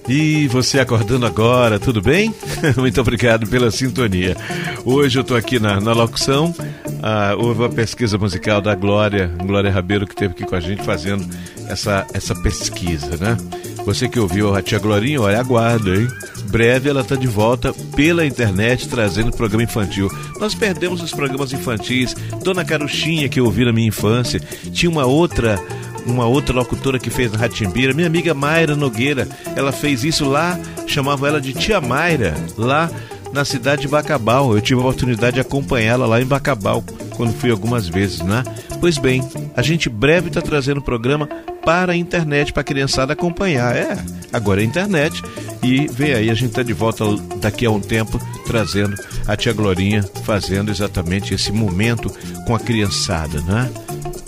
[0.09, 2.35] E você acordando agora, tudo bem?
[2.77, 4.37] Muito obrigado pela sintonia.
[4.85, 6.53] Hoje eu estou aqui na, na locução.
[7.01, 10.83] Ah, houve uma pesquisa musical da Glória, Glória Rabeiro, que esteve aqui com a gente
[10.83, 11.25] fazendo
[11.68, 13.37] essa, essa pesquisa, né?
[13.85, 16.09] Você que ouviu a tia Glorinha, olha, aguarda, hein?
[16.51, 20.11] Breve ela está de volta pela internet trazendo programa infantil.
[20.39, 22.14] Nós perdemos os programas infantis.
[22.43, 24.41] Dona Caruchinha, que eu ouvi na minha infância,
[24.72, 25.59] tinha uma outra
[26.07, 30.59] uma outra locutora que fez na Ratimbira, minha amiga Mayra Nogueira, ela fez isso lá,
[30.87, 32.91] chamava ela de Tia Mayra, lá
[33.33, 34.55] na cidade de Bacabal.
[34.55, 36.83] Eu tive a oportunidade de acompanhá-la lá em Bacabal,
[37.16, 38.43] quando fui algumas vezes, né?
[38.81, 39.22] Pois bem,
[39.55, 41.28] a gente breve está trazendo o programa
[41.65, 43.77] para a internet, para a criançada acompanhar.
[43.77, 43.97] É,
[44.33, 45.23] agora é internet.
[45.63, 47.05] E vem aí, a gente está de volta
[47.37, 48.95] daqui a um tempo trazendo
[49.27, 52.11] a tia Glorinha, fazendo exatamente esse momento
[52.47, 53.71] com a criançada, né?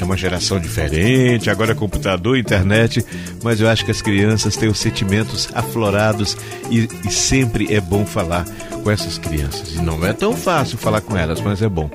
[0.02, 3.06] É uma geração diferente, agora é computador, internet,
[3.40, 6.36] mas eu acho que as crianças têm os sentimentos aflorados
[6.68, 8.44] e, e sempre é bom falar
[8.82, 9.76] com essas crianças.
[9.76, 11.88] E não é tão fácil falar com elas, mas é bom.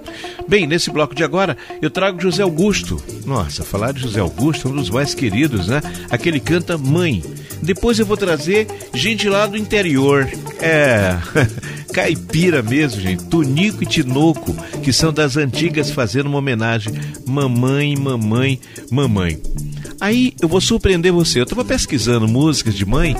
[0.47, 2.97] Bem, nesse bloco de agora eu trago José Augusto.
[3.26, 5.82] Nossa, falar de José Augusto é um dos mais queridos, né?
[6.10, 7.22] Aquele canta Mãe.
[7.62, 10.30] Depois eu vou trazer gente lá do interior.
[10.62, 11.18] É.
[11.97, 13.24] caipira mesmo, gente.
[13.26, 14.53] Tunico e Tinoco,
[14.84, 16.93] que são das antigas, fazendo uma homenagem.
[17.26, 18.60] Mamãe, mamãe,
[18.91, 19.41] mamãe.
[19.99, 21.39] Aí eu vou surpreender você.
[21.39, 23.16] Eu estava pesquisando músicas de mãe.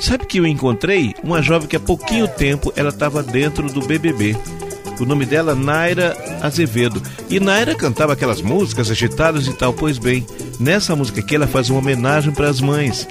[0.00, 1.14] Sabe que eu encontrei?
[1.22, 4.36] Uma jovem que há pouquinho tempo ela estava dentro do BBB.
[4.98, 7.02] O nome dela Naira Azevedo.
[7.28, 9.72] E Naira cantava aquelas músicas agitadas e tal.
[9.72, 10.26] Pois bem,
[10.58, 13.06] nessa música aqui ela faz uma homenagem para as mães.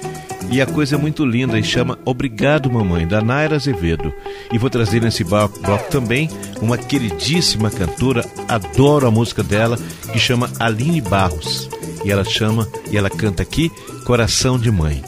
[0.50, 4.12] E a coisa é muito linda e chama Obrigado Mamãe, da Naira Azevedo.
[4.52, 5.58] E vou trazer nesse bloco
[5.90, 6.28] também
[6.60, 9.78] uma queridíssima cantora, adoro a música dela,
[10.12, 11.68] que chama Aline Barros.
[12.04, 13.70] E ela chama e ela canta aqui
[14.04, 15.02] Coração de Mãe.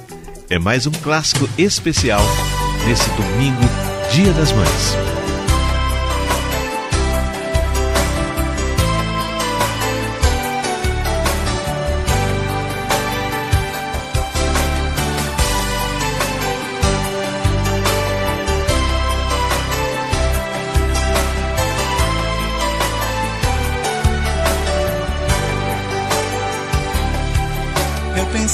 [0.49, 2.23] É mais um clássico especial
[2.87, 3.63] nesse domingo,
[4.13, 5.14] Dia das Mães.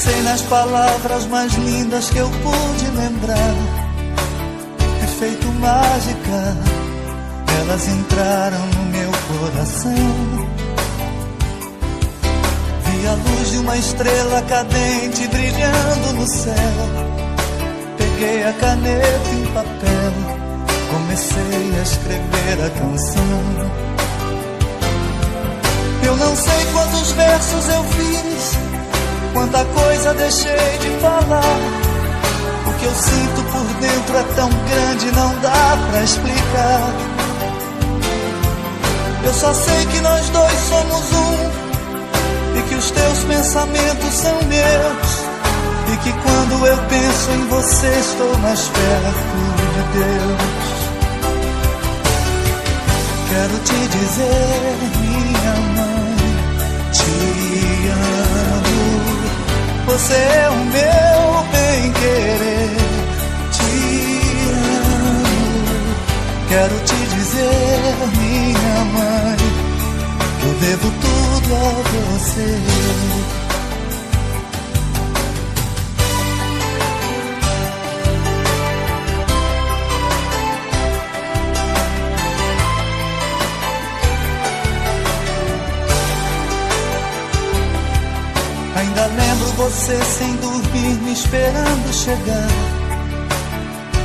[0.03, 3.55] Pensei nas palavras mais lindas que eu pude lembrar.
[5.03, 6.57] Efeito mágica,
[7.59, 9.93] elas entraram no meu coração.
[12.83, 16.55] Vi a luz de uma estrela cadente brilhando no céu.
[17.99, 20.13] Peguei a caneta em papel,
[20.89, 23.69] comecei a escrever a canção.
[26.03, 28.80] Eu não sei quantos versos eu fiz
[29.33, 31.59] Quanta coisa deixei de falar.
[32.67, 36.93] O que eu sinto por dentro é tão grande, não dá pra explicar.
[39.23, 41.61] Eu só sei que nós dois somos um.
[42.57, 45.31] E que os teus pensamentos são meus.
[45.93, 50.81] E que quando eu penso em você, estou mais perto de Deus.
[53.29, 56.17] Quero te dizer, minha mãe,
[56.91, 58.50] te amo.
[59.91, 62.77] Você é o meu bem-querer.
[63.51, 63.71] Te
[64.47, 65.25] amo.
[66.47, 69.37] Quero te dizer, minha mãe,
[70.43, 73.40] eu devo tudo a você.
[89.15, 92.47] Lembro você sem dormir, me esperando chegar.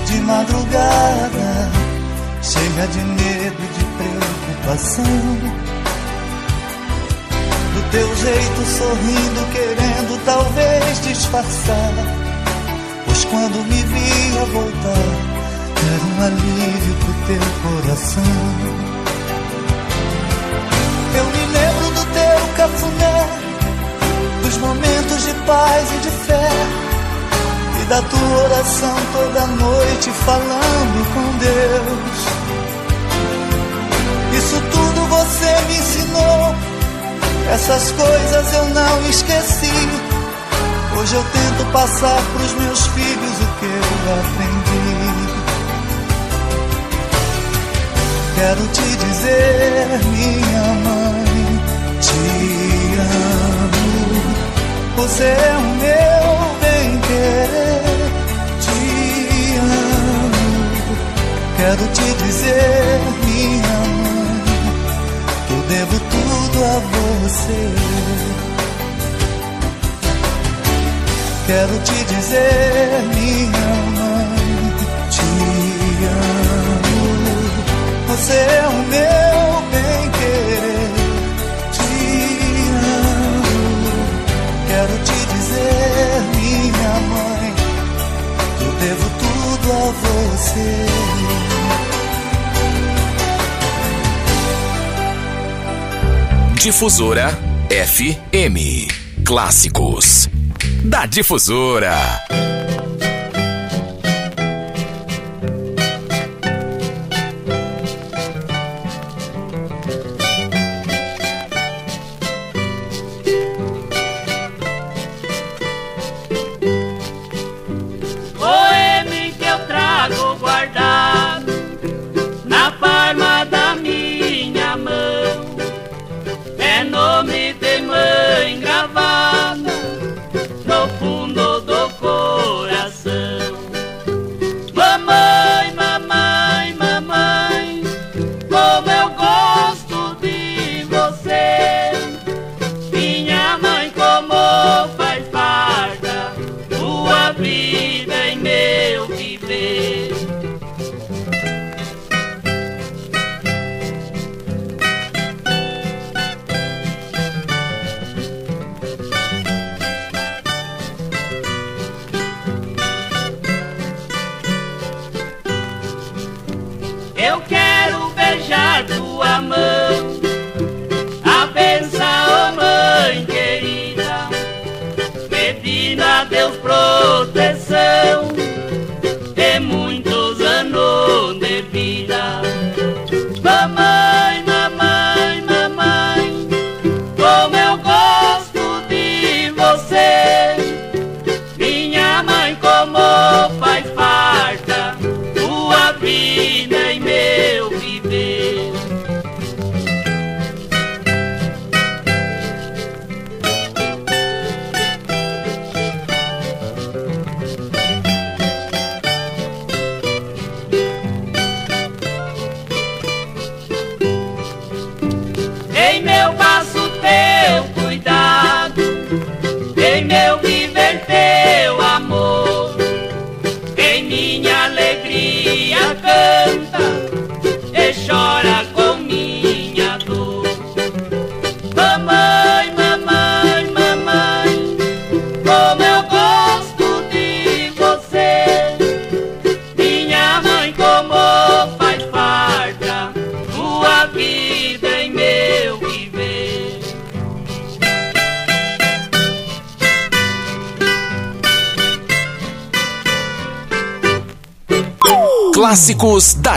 [0.06, 1.70] De madrugada,
[2.42, 5.04] cheia de medo e de preocupação.
[7.74, 11.92] Do teu jeito sorrindo, querendo talvez disfarçar.
[13.04, 15.36] Pois quando me via voltar,
[15.94, 18.95] era um alívio pro teu coração.
[25.46, 26.50] Paz e de fé
[27.80, 32.18] e da tua oração toda noite falando com Deus.
[34.38, 36.54] Isso tudo você me ensinou,
[37.52, 39.88] essas coisas eu não esqueci.
[40.98, 45.46] Hoje eu tento passar pros meus filhos o que eu aprendi.
[48.34, 51.25] Quero te dizer, minha mãe,
[54.96, 56.26] Você é o meu
[56.60, 57.82] bem-querer,
[58.60, 58.78] te
[59.58, 60.96] amo.
[61.56, 64.42] Quero te dizer, minha mãe,
[65.46, 67.62] que eu devo tudo a você.
[71.46, 74.28] Quero te dizer, minha mãe,
[75.10, 75.30] te
[76.06, 76.56] amo.
[78.08, 79.55] Você é o meu
[84.76, 87.54] Quero te dizer, minha mãe,
[88.58, 90.86] que eu devo tudo a você.
[96.60, 97.26] Difusora
[97.70, 98.58] FM.
[99.24, 100.28] Clássicos
[100.84, 102.25] da Difusora.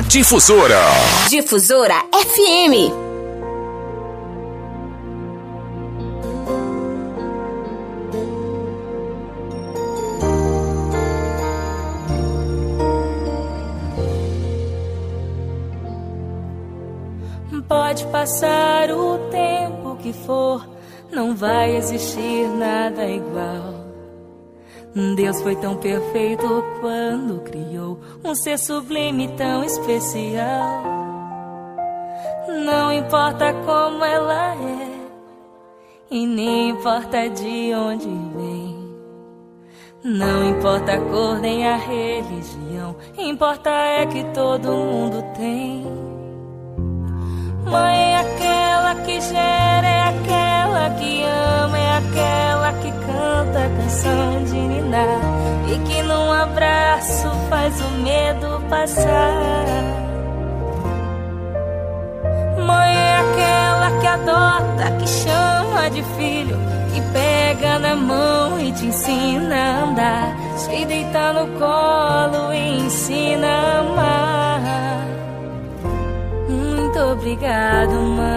[0.09, 0.81] Difusora.
[1.29, 2.89] Difusora FM.
[17.67, 20.67] Pode passar o tempo que for,
[21.11, 23.85] não vai existir nada igual.
[25.15, 26.63] Deus foi tão perfeito
[28.49, 30.83] ser sublime tão especial.
[32.65, 34.89] Não importa como ela é,
[36.09, 38.79] e nem importa de onde vem.
[40.03, 45.85] Não importa a cor nem a religião, importa é que todo mundo tem.
[47.69, 54.43] Mãe é aquela que gera, é aquela que ama, é aquela que canta a canção
[54.45, 55.19] de ninar
[55.67, 56.31] e que num
[57.19, 59.65] abraço faz o medo passar.
[62.65, 66.57] Mãe é aquela que adota, que chama de filho,
[66.93, 73.47] que pega na mão e te ensina a andar, te deita no colo e ensina
[73.47, 74.61] a amar.
[76.47, 78.29] Muito obrigado, mãe.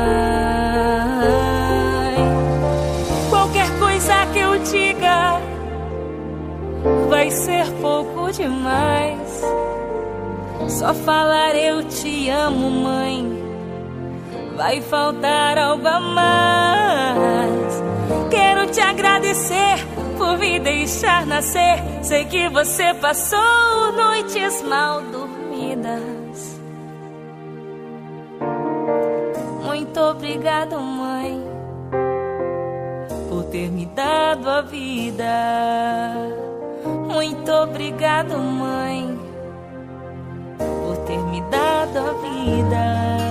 [3.31, 5.41] Qualquer coisa que eu diga
[7.09, 8.12] vai ser pouco
[8.43, 9.43] demais.
[10.69, 13.43] Só falar eu te amo, mãe.
[14.57, 17.83] Vai faltar algo a mais.
[18.31, 19.87] Quero te agradecer
[20.19, 21.83] por me deixar nascer.
[22.03, 26.61] Sei que você passou noites mal dormidas.
[29.65, 31.43] Muito obrigado, mãe,
[33.29, 36.52] por ter me dado a vida.
[37.23, 39.17] Muito obrigado, mãe,
[40.59, 43.22] por ter me dado a vida.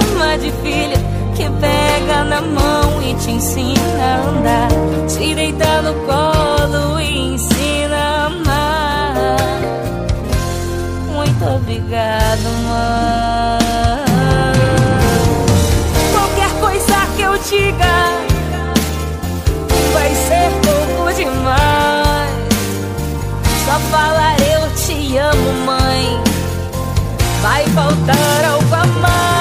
[0.00, 0.96] Chama de filha,
[1.34, 4.68] que pega na mão e te ensina a andar,
[5.08, 9.36] te deita no colo e ensina a amar.
[11.14, 13.60] Muito obrigado, mãe.
[16.12, 18.10] Qualquer coisa que eu diga
[19.92, 22.30] vai ser pouco demais.
[23.64, 26.20] Só falar eu te amo, mãe.
[27.42, 29.39] Vai faltar algo a mais.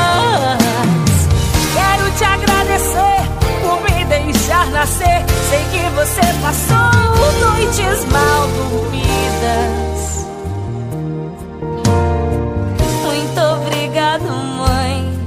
[4.80, 5.26] Nascer.
[5.50, 6.80] Sei que você passou
[7.42, 10.26] noites mal dormidas.
[13.04, 15.18] Muito obrigado, mãe,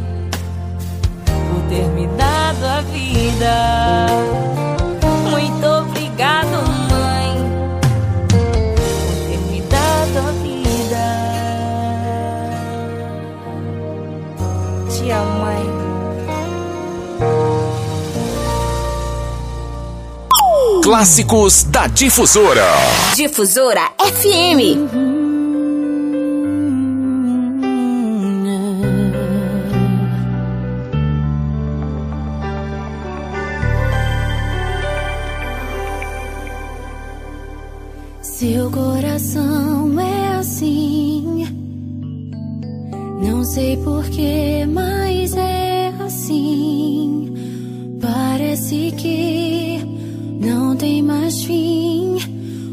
[1.51, 4.32] por ter me dado a vida.
[20.83, 22.67] Clássicos da Difusora.
[23.15, 24.83] Difusora FM.
[38.21, 41.47] Seu coração é assim.
[43.25, 47.33] Não sei porquê, mas é assim.
[48.01, 49.42] Parece que
[51.41, 52.17] fim.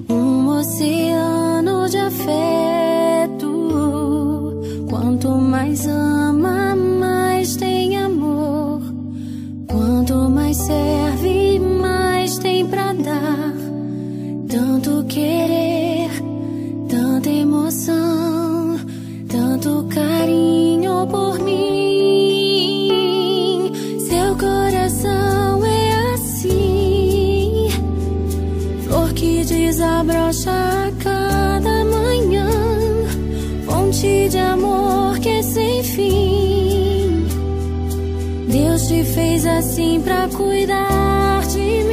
[0.09, 3.49] Um oceano de afeto.
[4.89, 8.81] Quanto mais ama, mais tem amor.
[9.67, 13.53] Quanto mais serve, mais tem pra dar.
[14.49, 15.48] Tanto querer,
[39.59, 41.88] assim pra cuidar de mim.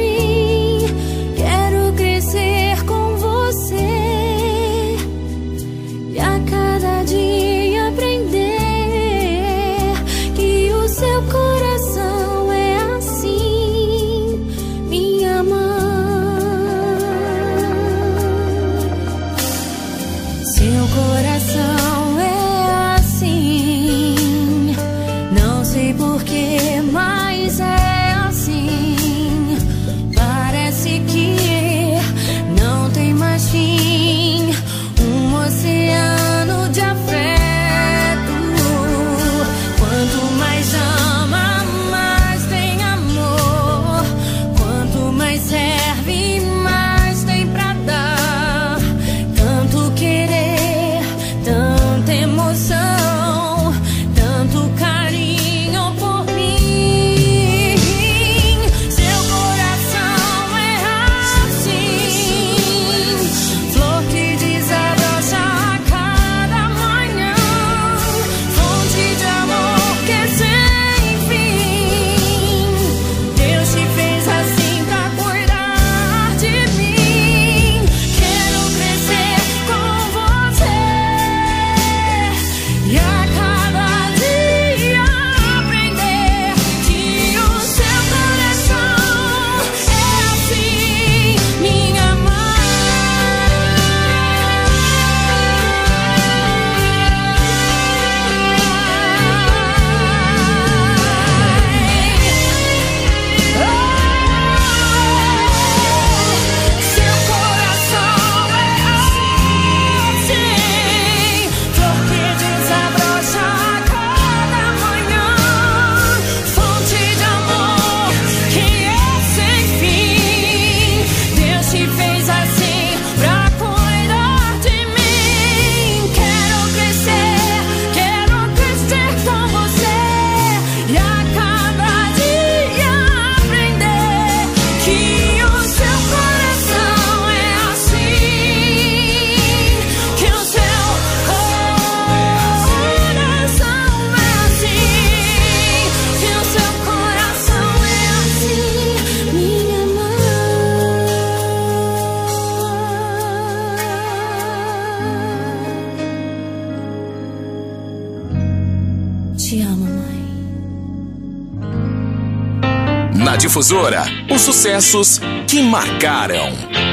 [163.57, 166.45] Difusora, os sucessos que marcaram.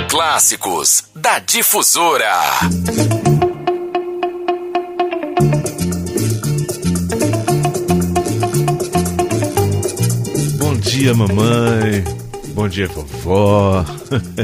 [0.09, 2.33] Clássicos da Difusora.
[10.59, 12.03] Bom dia, mamãe.
[12.55, 13.85] Bom dia, vovó.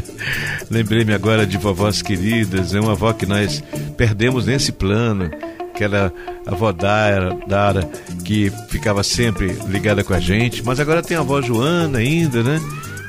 [0.70, 3.64] Lembrei-me agora de vovós queridas, é uma avó que nós
[3.97, 5.30] perdemos nesse plano.
[5.74, 6.12] Aquela
[6.47, 7.90] avó Dara, Dara,
[8.31, 12.61] que ficava sempre ligada com a gente, mas agora tem a avó Joana ainda, né?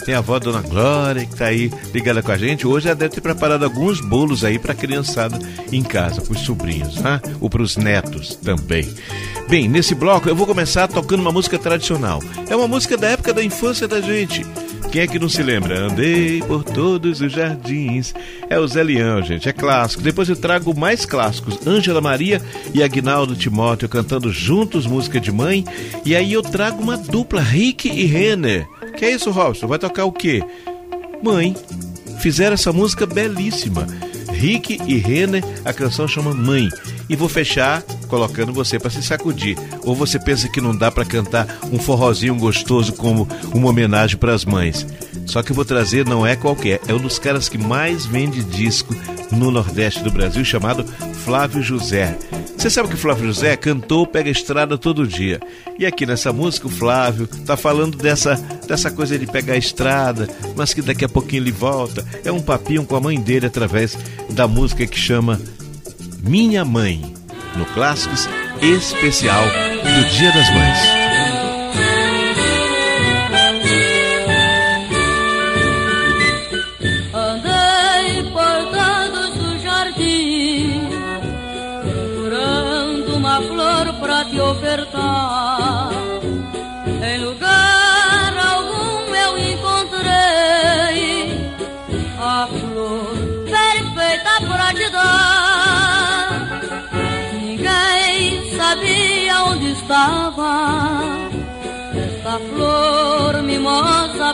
[0.03, 2.65] Tem a avó Dona Glória, que está aí ligada com a gente.
[2.65, 5.37] Hoje ela deve ter preparado alguns bolos aí para a criançada
[5.71, 7.21] em casa, para os sobrinhos, né?
[7.39, 8.91] Ou para os netos também.
[9.47, 12.19] Bem, nesse bloco eu vou começar tocando uma música tradicional.
[12.49, 14.43] É uma música da época da infância da gente.
[14.91, 15.85] Quem é que não se lembra?
[15.85, 18.13] Andei por todos os jardins.
[18.49, 20.03] É o Zé Leão, gente, é clássico.
[20.03, 21.65] Depois eu trago mais clássicos.
[21.65, 22.41] Ângela Maria
[22.73, 25.63] e Agnaldo Timóteo cantando juntos música de mãe.
[26.03, 28.67] E aí eu trago uma dupla, Rick e Renner.
[28.97, 29.65] Que é isso, Robson?
[29.65, 30.43] Vai tocar o quê?
[31.23, 31.55] Mãe.
[32.19, 33.87] Fizeram essa música belíssima.
[34.33, 36.67] Rick e Renner, a canção chama Mãe.
[37.11, 39.57] E vou fechar colocando você para se sacudir.
[39.83, 44.33] Ou você pensa que não dá para cantar um forrozinho gostoso como uma homenagem para
[44.33, 44.87] as mães.
[45.25, 48.41] Só que eu vou trazer não é qualquer, é um dos caras que mais vende
[48.41, 48.95] disco
[49.29, 50.85] no Nordeste do Brasil, chamado
[51.25, 52.17] Flávio José.
[52.57, 55.41] Você sabe que Flávio José cantou Pega Estrada todo dia.
[55.77, 58.35] E aqui nessa música o Flávio tá falando dessa,
[58.65, 62.05] dessa coisa de pegar a estrada, mas que daqui a pouquinho ele volta.
[62.23, 63.97] É um papinho com a mãe dele através
[64.29, 65.41] da música que chama
[66.21, 67.01] Minha Mãe,
[67.57, 68.29] no Clássicos
[68.61, 71.10] Especial do Dia das Mães.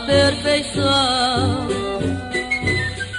[0.02, 1.68] Perfeição.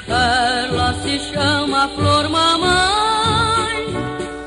[0.09, 3.87] Ela se chama Flor Mamãe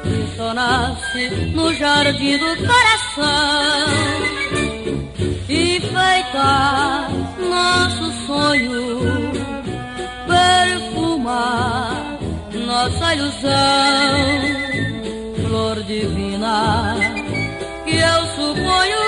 [0.05, 3.91] e só nasce no jardim do coração.
[5.49, 7.11] Enfeitar
[7.49, 9.31] nosso sonho,
[10.27, 12.17] perfumar
[12.65, 13.51] nossa ilusão.
[15.45, 16.95] Flor divina
[17.85, 19.01] que eu suponho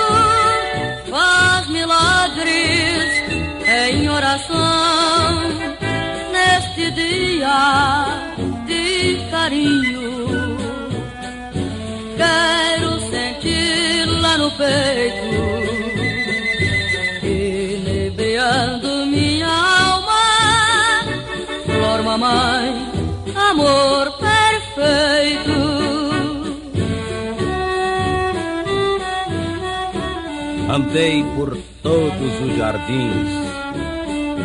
[30.74, 33.53] Andei por todos os jardins,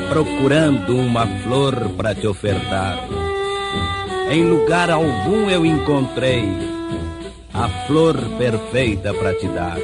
[0.09, 2.99] procurando uma flor para te ofertar.
[4.31, 6.45] Em lugar algum eu encontrei
[7.53, 9.79] a flor perfeita para te dar.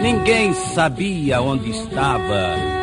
[0.00, 2.76] Ninguém sabia onde estava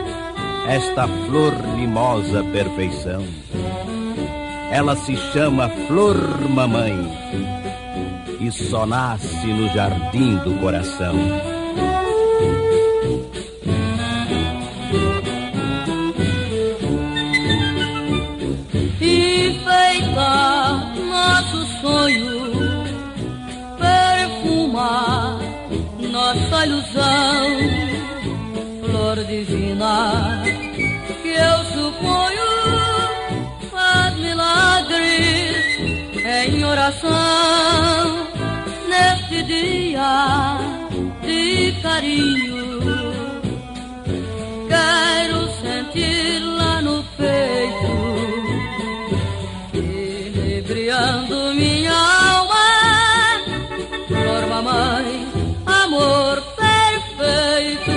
[0.68, 3.24] esta flor mimosa perfeição.
[4.72, 6.18] Ela se chama Flor
[6.50, 6.96] Mamãe
[8.40, 11.16] e só nasce no jardim do coração.
[42.04, 42.80] Carinho.
[44.68, 47.94] Quero sentir-la no peito
[49.74, 52.66] inebriando minha alma.
[54.08, 55.28] Flor, mamãe,
[55.66, 57.94] amor perfeito.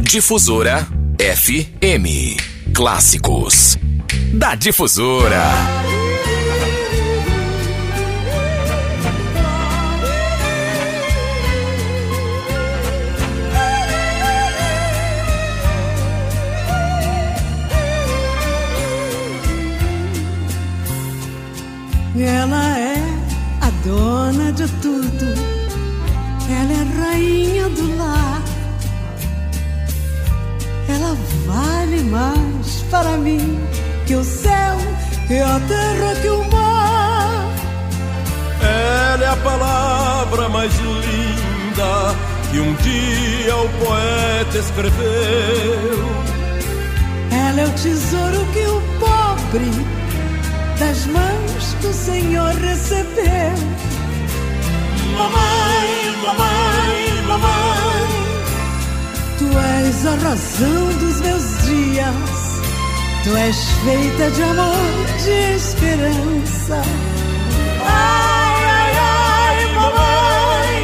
[0.00, 2.36] Difusora FM.
[2.72, 3.76] Clássicos
[4.32, 5.97] da Difusora.
[32.08, 33.58] Mais para mim
[34.06, 34.76] que o céu,
[35.26, 37.54] que a terra, que o mar.
[38.60, 42.14] Ela é a palavra mais linda
[42.50, 46.18] que um dia o poeta escreveu.
[47.30, 49.70] Ela é o tesouro que o pobre
[50.78, 53.54] das mãos do Senhor recebeu.
[55.16, 57.88] Mamãe, mamãe, mamãe.
[59.38, 62.60] Tu és a razão dos meus dias.
[63.24, 66.82] Tu és feita de amor, de esperança.
[67.84, 70.82] Ai, ai, ai, mamãe.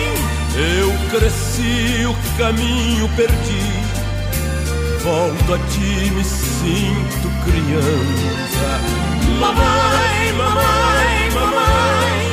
[0.79, 3.67] Eu cresci, o caminho perdi.
[5.03, 8.69] Volto a ti, me sinto criança.
[9.41, 12.25] Mamãe, mamãe, mamãe.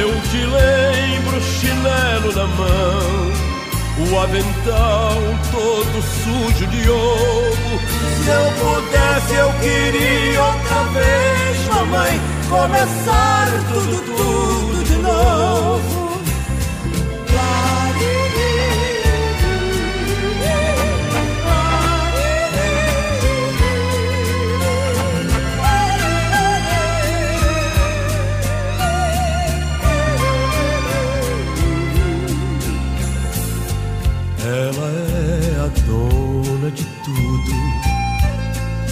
[0.00, 3.48] Eu te lembro, chinelo na mão
[4.00, 4.20] o
[4.68, 5.18] avental
[5.50, 7.80] todo sujo de ouro.
[8.22, 16.07] Se eu pudesse, eu queria outra vez, mamãe, começar tudo, tudo de novo.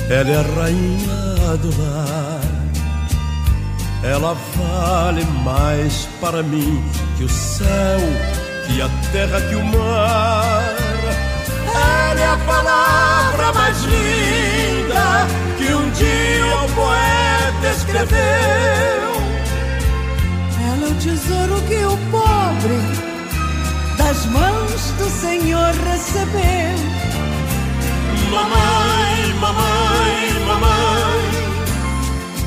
[0.09, 2.41] Ela é a rainha do lar.
[4.05, 6.83] Ela vale mais para mim
[7.16, 7.99] que o céu,
[8.66, 10.74] que a terra, que o mar.
[11.74, 15.27] Ela é a palavra mais linda
[15.59, 18.16] que um dia o poeta escreveu.
[20.70, 23.07] Ela é o tesouro que o pobre
[23.99, 26.77] das mãos do Senhor recebeu.
[28.31, 29.95] Mamãe, mamãe, mamãe.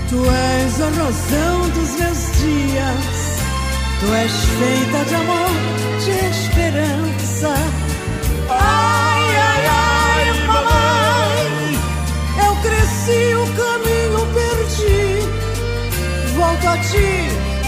[0.10, 3.40] Tu és a razão dos meus dias.
[4.00, 5.52] Tu és feita de amor,
[6.04, 7.54] de esperança.
[8.50, 11.50] Ai, ai, ai, mamãe.
[12.44, 15.10] Eu cresci, o caminho perdi.
[16.36, 17.12] Volto a ti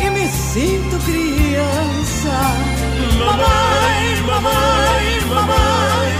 [0.04, 2.38] e me sinto criança.
[3.20, 6.12] Mamãe, mamãe, mamãe,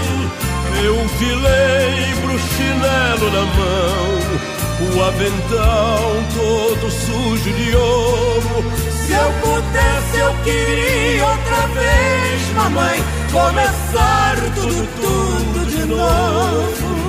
[0.84, 4.61] eu te lembro, chinelo na mão,
[4.96, 8.64] o avental todo sujo de ouro.
[8.90, 13.02] Se eu pudesse, eu queria outra vez, mamãe,
[13.32, 17.01] começar tudo, tudo de novo.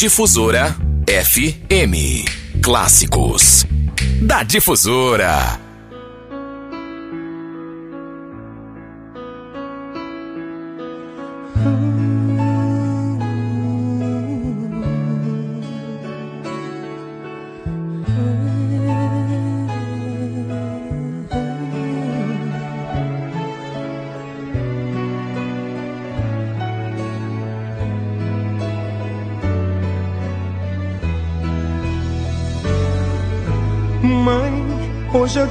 [0.00, 0.74] Difusora
[1.06, 2.24] FM.
[2.62, 3.66] Clássicos
[4.22, 5.69] da Difusora.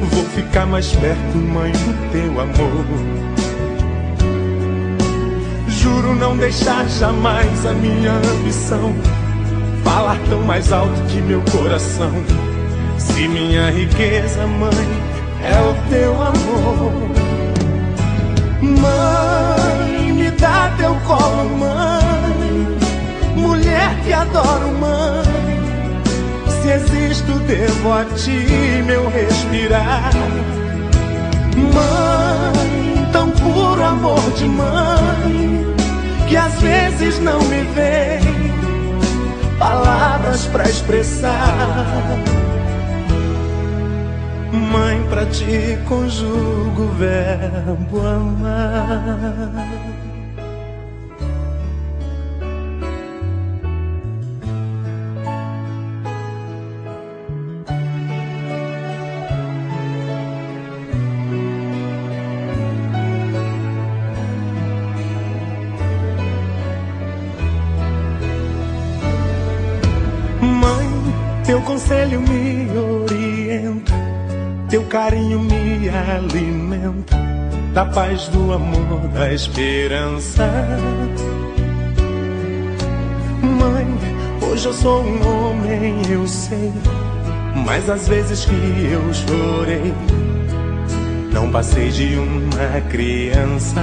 [0.00, 2.86] Vou ficar mais perto, mãe, do teu amor.
[5.68, 8.94] Juro não deixar jamais a minha ambição
[9.84, 12.12] falar tão mais alto que meu coração.
[12.98, 15.09] Se minha riqueza, mãe,
[27.80, 30.12] devo a ti meu respirar.
[31.56, 35.74] Mãe, tão puro amor de mãe,
[36.28, 38.20] que às vezes não me vem
[39.58, 42.18] palavras para expressar.
[44.52, 49.89] Mãe, pra ti conjugo o verbo amar.
[77.72, 80.48] Da paz, do amor, da esperança.
[83.42, 83.86] Mãe,
[84.42, 86.72] hoje eu sou um homem, eu sei,
[87.64, 89.94] mas às vezes que eu chorei,
[91.32, 93.80] não passei de uma criança.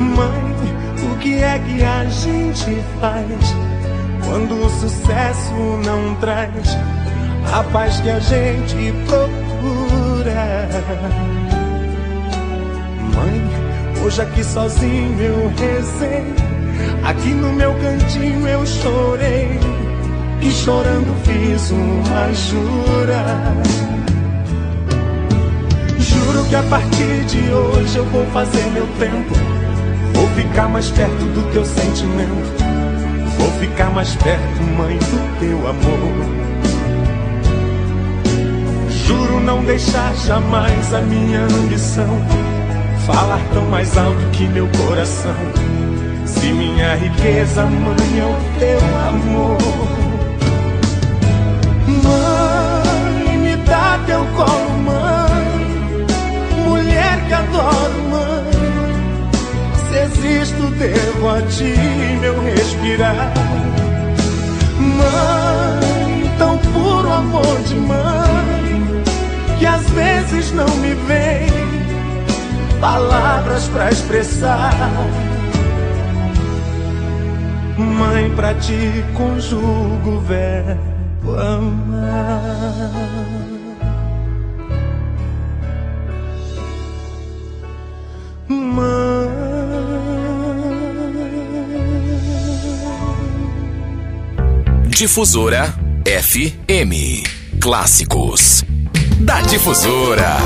[0.00, 3.54] Mãe, o que é que a gente faz
[4.24, 5.54] quando o sucesso
[5.84, 6.76] não traz
[7.52, 9.39] a paz que a gente procura?
[13.14, 13.42] Mãe,
[14.04, 16.24] hoje aqui sozinho eu rezei,
[17.04, 19.58] aqui no meu cantinho eu chorei,
[20.42, 23.24] e chorando fiz uma jura.
[25.98, 29.34] Juro que a partir de hoje eu vou fazer meu tempo.
[30.14, 32.60] Vou ficar mais perto do teu sentimento.
[33.38, 36.49] Vou ficar mais perto, mãe, do teu amor.
[39.50, 42.06] Não deixar jamais a minha ambição
[43.04, 45.34] falar tão mais alto que meu coração.
[46.24, 48.78] Se minha riqueza, mãe, é o teu
[49.08, 49.58] amor.
[52.04, 56.06] Mãe, me dá teu colo, mãe.
[56.68, 58.52] Mulher que adoro, mãe.
[59.88, 61.74] Se existo, devo a ti
[62.20, 63.32] meu respirar.
[64.78, 68.59] Mãe, tão puro amor de mãe,
[69.74, 71.48] às vezes não me vem
[72.80, 74.90] palavras pra expressar.
[77.76, 82.80] Mãe, pra ti conjugo o verbo amar.
[94.88, 95.72] Difusora
[96.04, 97.24] FM.
[97.58, 98.62] Clássicos
[99.30, 100.36] da Difusora.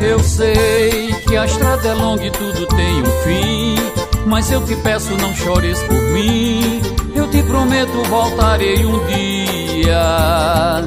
[0.00, 3.76] Eu sei que a estrada é longa e tudo tem um fim.
[4.24, 6.91] Mas eu te peço, não chores por mim.
[7.46, 10.86] Prometo, voltarei um dia.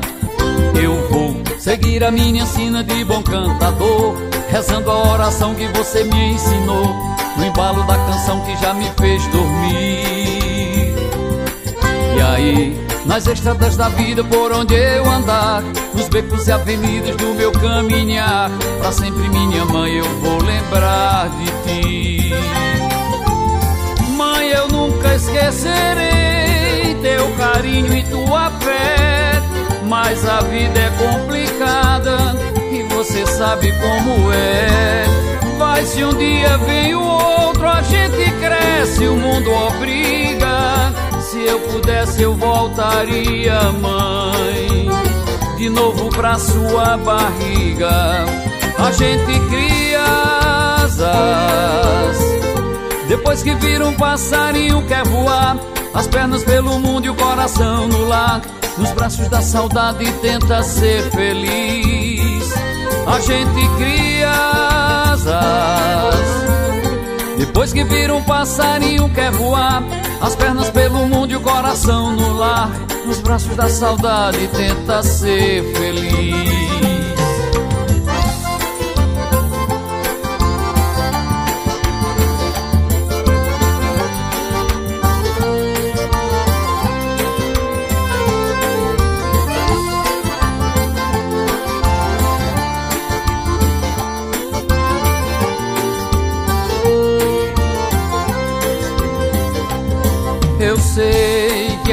[0.81, 4.15] Eu vou seguir a minha ensina de bom cantador,
[4.49, 6.95] rezando a oração que você me ensinou,
[7.37, 10.95] no embalo da canção que já me fez dormir.
[12.15, 15.61] E aí, nas estradas da vida por onde eu andar,
[15.93, 18.49] nos becos e avenidas do meu caminhar,
[18.79, 22.33] pra sempre minha mãe eu vou lembrar de ti.
[24.15, 26.14] Mãe, eu nunca esquecerei
[27.25, 29.41] teu carinho e tua fé,
[29.83, 32.35] mas a vida é complicada
[32.71, 35.05] e você sabe como é.
[35.57, 40.93] Vai se um dia vem o outro, a gente cresce, o mundo obriga.
[41.19, 44.89] Se eu pudesse, eu voltaria, mãe,
[45.57, 48.25] de novo pra sua barriga.
[48.77, 50.03] A gente cria
[50.83, 52.19] asas,
[53.07, 55.57] depois que vira um passarinho quer voar.
[55.95, 58.41] As pernas pelo mundo e o coração no lar.
[58.77, 62.53] Nos braços da saudade tenta ser feliz.
[63.07, 64.29] A gente cria
[65.11, 66.15] asas.
[67.37, 69.81] Depois que vira um passarinho quer voar,
[70.21, 72.69] as pernas pelo mundo e o coração no lar.
[73.05, 76.94] Nos braços da saudade tenta ser feliz.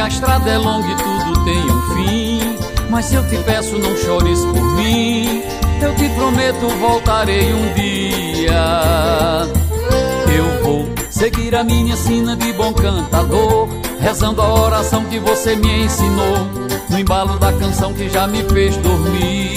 [0.03, 2.59] A estrada é longa e tudo tem um fim.
[2.91, 5.43] Mas se eu te peço, não chores por mim.
[5.81, 9.47] Eu te prometo, voltarei um dia.
[10.35, 13.69] Eu vou seguir a minha sina de bom cantador,
[14.01, 16.49] rezando a oração que você me ensinou,
[16.91, 19.57] no embalo da canção que já me fez dormir.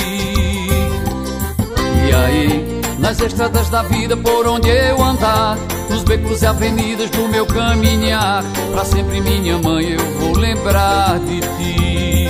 [2.07, 5.57] E aí, nas estradas da vida por onde eu andar,
[5.95, 8.43] nos becos e avenidas do meu caminhar.
[8.71, 12.27] Pra sempre, minha mãe, eu vou lembrar de ti.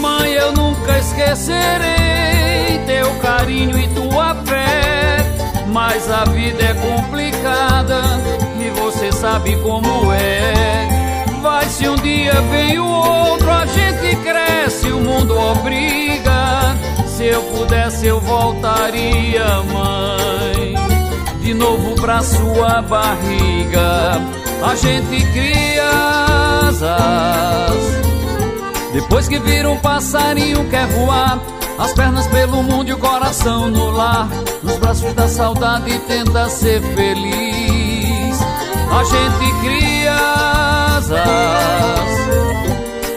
[0.00, 5.24] Mãe, eu nunca esquecerei teu carinho e tua fé.
[5.68, 8.02] Mas a vida é complicada
[8.58, 10.88] e você sabe como é.
[11.40, 16.76] Vai se um dia vem o outro, a gente cresce, o mundo obriga.
[17.06, 20.55] Se eu pudesse, eu voltaria, mãe
[21.46, 24.20] de novo pra sua barriga.
[24.68, 25.88] A gente cria
[26.66, 27.76] asas.
[28.92, 31.38] Depois que vira um passarinho quer voar,
[31.78, 34.28] as pernas pelo mundo e o coração no lar.
[34.60, 38.40] Nos braços da saudade tenta ser feliz.
[38.90, 40.16] A gente cria
[40.96, 41.16] asas.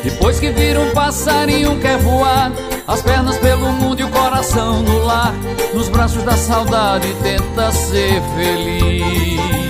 [0.04, 2.52] Depois que vira um passarinho quer voar,
[2.90, 5.32] as pernas pelo mundo e o coração no lar,
[5.76, 9.69] nos braços da saudade tenta ser feliz.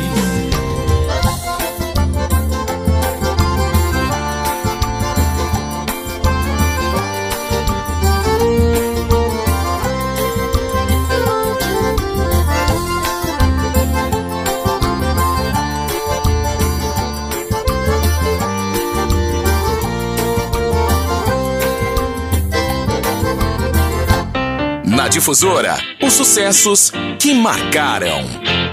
[25.19, 28.23] Difusora, os sucessos que marcaram.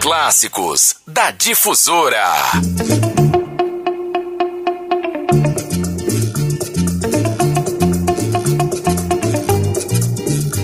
[0.00, 2.22] Clássicos da Difusora.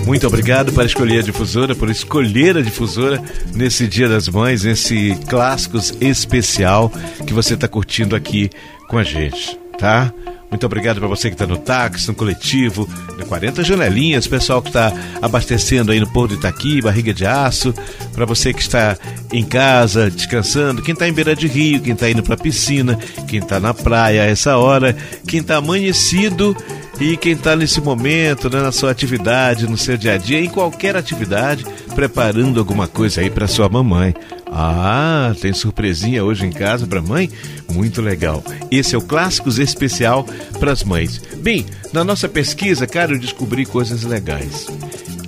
[0.05, 3.21] Muito obrigado por escolher a difusora, por escolher a difusora
[3.53, 6.89] nesse Dia das Mães, nesse clássicos especial
[7.27, 8.49] que você está curtindo aqui
[8.87, 10.13] com a gente, tá?
[10.53, 14.67] Muito obrigado para você que está no táxi, no coletivo, no 40 janelinhas, pessoal que
[14.67, 17.73] está abastecendo aí no Porto de Itaqui, Barriga de Aço,
[18.13, 18.95] para você que está
[19.31, 22.99] em casa, descansando, quem está em beira de rio, quem está indo para a piscina,
[23.27, 24.95] quem está na praia a essa hora,
[25.27, 26.55] quem está amanhecido
[27.01, 30.49] e quem está nesse momento, né, na sua atividade, no seu dia a dia, em
[30.49, 31.65] qualquer atividade,
[31.95, 34.13] preparando alguma coisa aí para sua mamãe.
[34.55, 37.27] Ah, tem surpresinha hoje em casa para mãe?
[37.71, 38.43] Muito legal.
[38.69, 40.27] Esse é o Clássicos Especial
[40.59, 41.19] para as Mães.
[41.37, 44.67] Bem, na nossa pesquisa, cara, eu descobri coisas legais.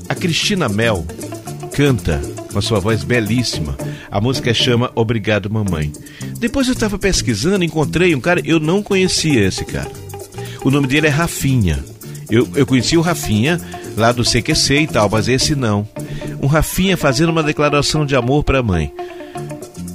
[0.08, 1.04] A Cristina Mel
[1.74, 2.22] canta
[2.52, 3.76] com a sua voz belíssima.
[4.12, 5.92] A música chama Obrigado Mamãe.
[6.38, 9.92] Depois eu estava pesquisando, encontrei um cara, eu não conhecia esse cara.
[10.64, 11.84] O nome dele é Rafinha.
[12.30, 13.60] Eu, eu conheci o Rafinha
[13.98, 15.88] lá do CQC e tal, mas esse não.
[16.42, 18.94] Um Rafinha fazendo uma declaração de amor para a mãe.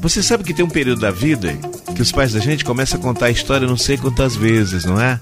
[0.00, 1.56] Você sabe que tem um período da vida
[1.94, 5.00] que os pais da gente começam a contar a história não sei quantas vezes, não
[5.00, 5.20] é?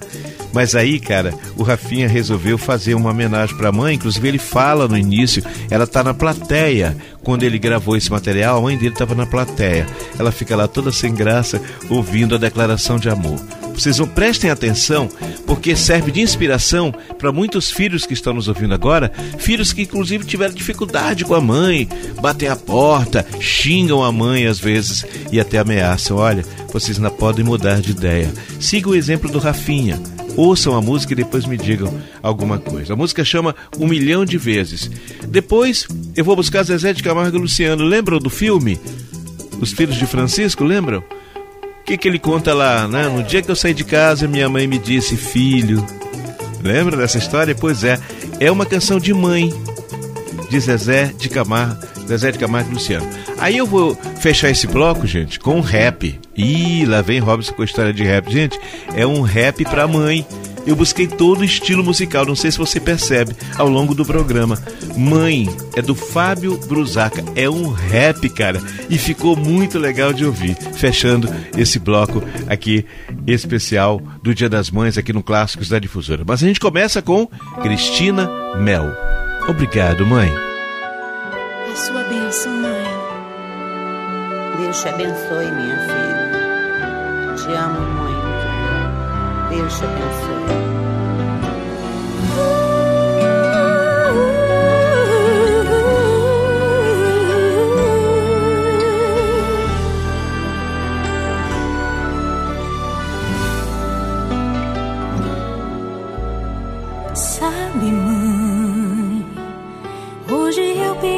[0.52, 3.94] Mas aí, cara, o Rafinha resolveu fazer uma homenagem para a mãe.
[3.94, 6.96] Inclusive, ele fala no início, ela tá na plateia.
[7.22, 9.86] Quando ele gravou esse material, a mãe dele estava na plateia.
[10.18, 11.60] Ela fica lá toda sem graça,
[11.90, 13.38] ouvindo a declaração de amor.
[13.78, 15.08] Vocês vão, prestem atenção,
[15.46, 20.24] porque serve de inspiração para muitos filhos que estão nos ouvindo agora, filhos que inclusive
[20.24, 21.88] tiveram dificuldade com a mãe,
[22.20, 26.16] batem a porta, xingam a mãe às vezes e até ameaçam.
[26.16, 28.32] Olha, vocês não podem mudar de ideia.
[28.58, 30.00] Siga o exemplo do Rafinha.
[30.38, 31.92] Ouçam a música e depois me digam
[32.22, 32.92] alguma coisa.
[32.92, 34.90] A música chama Um Milhão de Vezes.
[35.28, 35.86] Depois
[36.16, 37.84] eu vou buscar Zezé de Camargo e Luciano.
[37.84, 38.78] Lembram do filme?
[39.60, 41.02] Os Filhos de Francisco, lembram?
[41.88, 43.08] que, que ele conta lá, né?
[43.08, 45.82] No dia que eu saí de casa, minha mãe me disse, filho.
[46.62, 47.54] Lembra dessa história?
[47.54, 47.98] Pois é,
[48.38, 49.50] é uma canção de mãe,
[50.50, 53.06] de Zezé de Camargo, Zezé de Camargo e Luciano.
[53.38, 56.18] Aí eu vou fechar esse bloco, gente, com rap.
[56.34, 58.32] Ih, lá vem Robson com a história de rap.
[58.32, 58.58] Gente,
[58.94, 60.26] é um rap pra mãe.
[60.66, 64.62] Eu busquei todo o estilo musical, não sei se você percebe ao longo do programa.
[64.96, 68.60] Mãe é do Fábio Brusaca, é um rap, cara,
[68.90, 70.56] e ficou muito legal de ouvir.
[70.74, 72.84] Fechando esse bloco aqui
[73.26, 76.22] especial do Dia das Mães aqui no Clássicos da Difusora.
[76.26, 77.26] Mas a gente começa com
[77.62, 78.28] Cristina
[78.58, 78.92] Mel.
[79.48, 80.47] Obrigado, mãe.
[81.70, 82.84] A sua bênção, mãe.
[84.56, 87.34] Deus te abençoe, minha filha.
[87.36, 89.50] Te amo muito.
[89.50, 90.77] Deus te abençoe.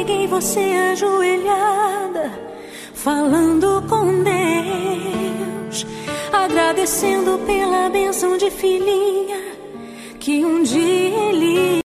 [0.01, 0.59] Peguei você
[0.91, 2.31] ajoelhada,
[2.91, 5.85] falando com Deus,
[6.33, 9.37] agradecendo pela benção de filhinha
[10.19, 11.81] que um dia ele.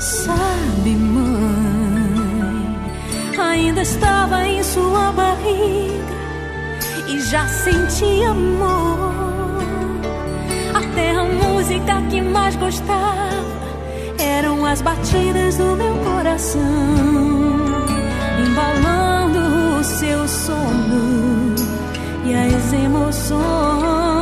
[0.00, 2.78] Sabe, mãe,
[3.38, 6.18] ainda estava em sua barriga
[7.06, 9.12] e já sentia amor.
[10.74, 13.67] Até a música que mais gostava
[14.38, 16.62] eram as batidas do meu coração,
[18.46, 21.54] embalando o seu sono
[22.24, 24.17] e as emoções.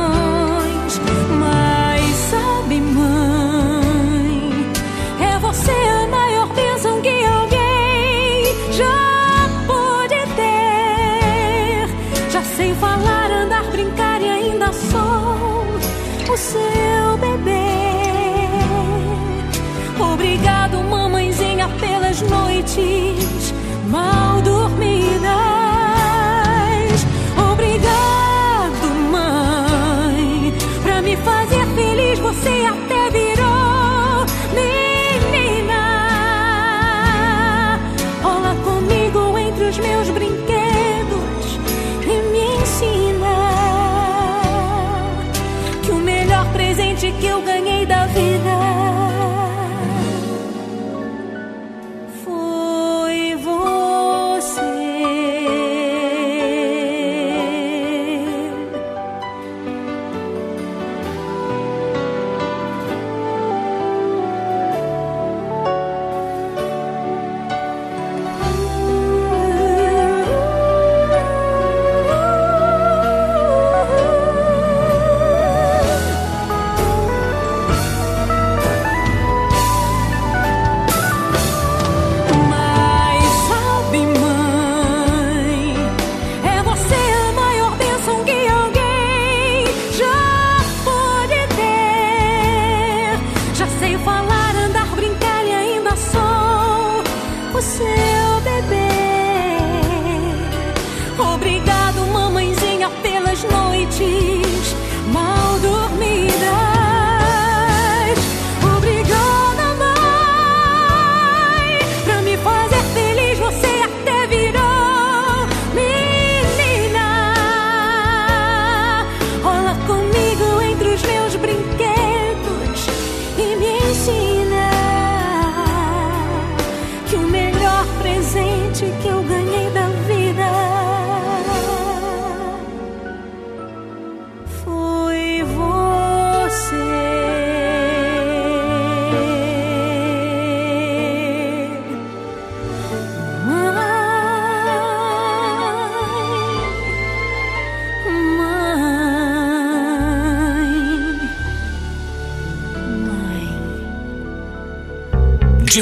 [47.19, 47.76] Que eu ganhei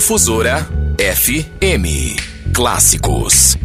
[0.06, 0.64] Difusora
[1.00, 2.54] FM.
[2.54, 3.58] Clássicos.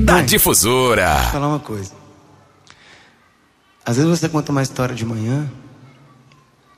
[0.00, 1.20] Da Difusora.
[1.20, 1.92] Vou falar uma coisa.
[3.84, 5.52] Às vezes você conta uma história de manhã,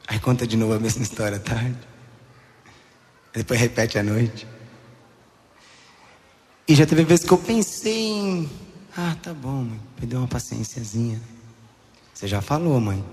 [0.09, 1.79] aí conta de novo a mesma história à tarde,
[3.33, 4.49] depois repete à noite.
[6.67, 8.51] E já teve vezes que eu pensei em.
[8.97, 9.81] Ah, tá bom, mãe.
[9.95, 11.23] Perdeu uma paciênciazinha.
[12.13, 13.05] Você já falou, mãe.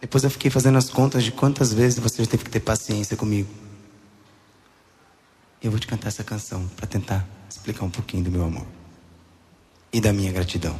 [0.00, 3.61] Depois eu fiquei fazendo as contas de quantas vezes você teve que ter paciência comigo
[5.62, 8.66] eu vou te cantar essa canção para tentar explicar um pouquinho do meu amor
[9.92, 10.76] e da minha gratidão.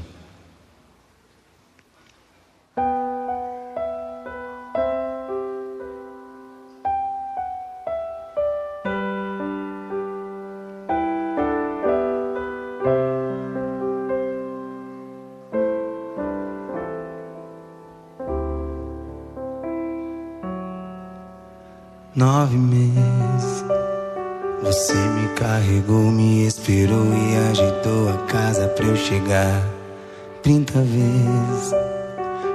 [22.15, 23.12] Nove meses
[24.73, 29.63] você me carregou, me esperou e agitou a casa pra eu chegar.
[30.43, 31.75] Trinta vezes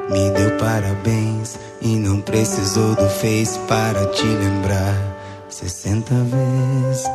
[0.10, 4.96] me deu parabéns e não precisou do Face para te lembrar.
[5.48, 7.08] Sessenta vezes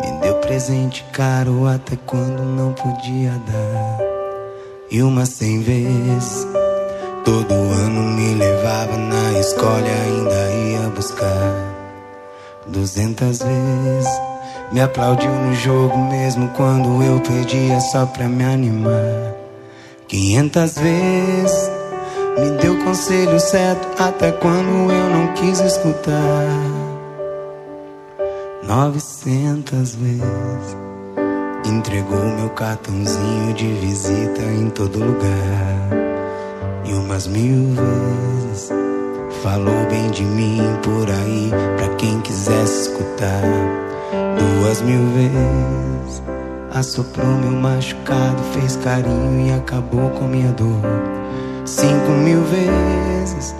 [0.00, 3.98] me deu presente caro até quando não podia dar.
[4.90, 6.46] E uma cem vezes
[7.22, 11.55] todo ano me levava na escola e ainda ia buscar.
[12.76, 14.20] Duzentas vezes
[14.70, 19.34] me aplaudiu no jogo mesmo quando eu perdia só pra me animar.
[20.06, 21.70] Quinhentas vezes
[22.38, 26.44] me deu conselho certo até quando eu não quis escutar.
[28.62, 30.76] Novecentas vezes
[31.64, 35.88] entregou meu cartãozinho de visita em todo lugar.
[36.84, 38.45] E umas mil vezes
[39.46, 43.42] falou bem de mim por aí pra quem quisesse escutar.
[44.36, 46.20] Duas mil vezes
[46.74, 50.80] assoprou meu machucado, fez carinho e acabou com minha dor.
[51.64, 53.54] Cinco mil vezes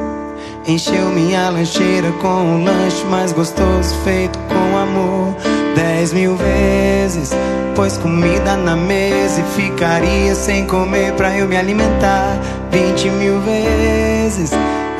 [0.67, 5.37] encheu minha lancheira com um lanche mais gostoso feito com amor.
[5.77, 7.31] Dez mil vezes
[7.77, 12.41] pôs comida na mesa e ficaria sem comer pra eu me alimentar.
[12.73, 14.51] Vinte mil vezes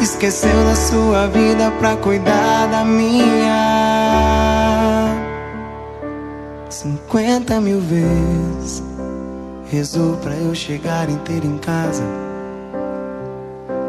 [0.01, 3.57] esqueceu da sua vida pra cuidar da minha.
[6.69, 8.83] Cinquenta mil vezes
[9.71, 12.03] rezou pra eu chegar inteiro em casa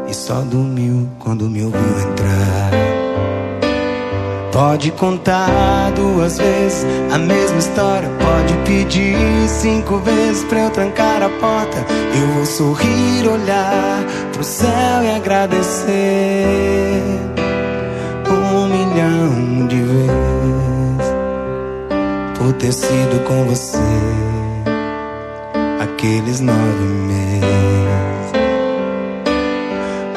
[0.08, 2.97] e só dormiu quando me ouviu entrar.
[4.58, 8.08] Pode contar duas vezes a mesma história.
[8.18, 9.14] Pode pedir
[9.46, 11.86] cinco vezes pra eu trancar a porta.
[12.12, 16.92] Eu vou sorrir, olhar pro céu e agradecer
[18.28, 21.08] um milhão de vezes
[22.36, 23.78] por ter sido com você
[25.80, 27.27] aqueles nove meses.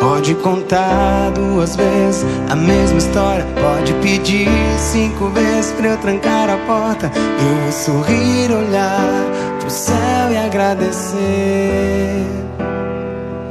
[0.02, 3.46] Pode contar duas vezes a mesma história.
[3.62, 4.50] Pode pedir
[4.80, 7.12] cinco vezes pra eu trancar a porta.
[7.16, 9.24] Eu vou sorrir, olhar
[9.60, 12.26] pro céu e agradecer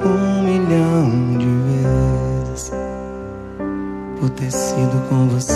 [0.04, 1.46] um milhão de
[2.50, 2.72] vezes
[4.18, 5.54] por ter sido com você.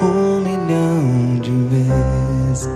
[0.00, 2.70] Um milhão de vezes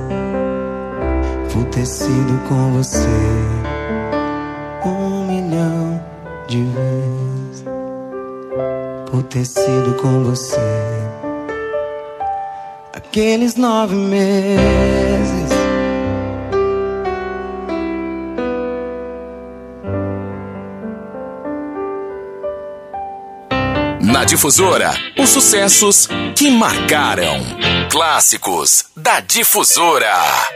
[1.51, 3.56] por ter sido com você.
[9.27, 10.61] Ter sido com você
[13.16, 15.51] aqueles nove meses.
[24.03, 27.40] Na Difusora, os sucessos que marcaram.
[27.90, 30.56] Clássicos da Difusora.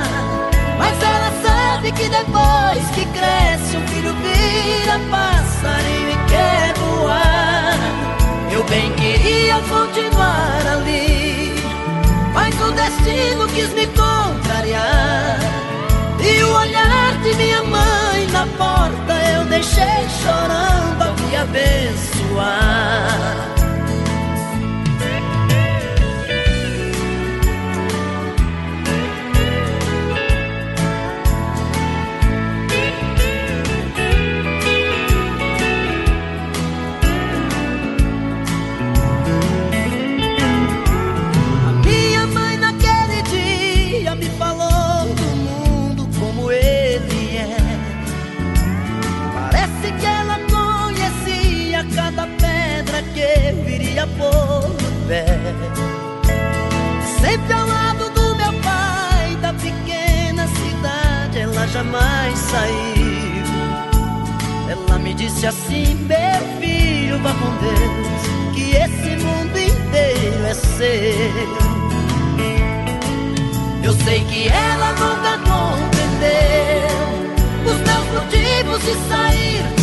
[1.81, 7.75] Sabe que depois que cresce, um filho vira passarinho e quer voar.
[8.51, 11.55] Eu bem queria continuar ali,
[12.35, 15.39] mas o destino quis me contrariar.
[16.19, 22.81] E o olhar de minha mãe na porta eu deixei chorando a me abençoar.
[49.99, 55.25] Que ela conhecia cada pedra que eu iria pôr no pé.
[57.19, 60.01] Sempre ao lado do meu pai, da pequena
[61.71, 63.43] jamais saiu.
[64.69, 68.21] Ela me disse assim, meu filho, vá com Deus,
[68.53, 71.71] que esse mundo inteiro é seu.
[73.83, 76.89] Eu sei que ela nunca compreendeu
[77.65, 79.80] os meus motivos de sair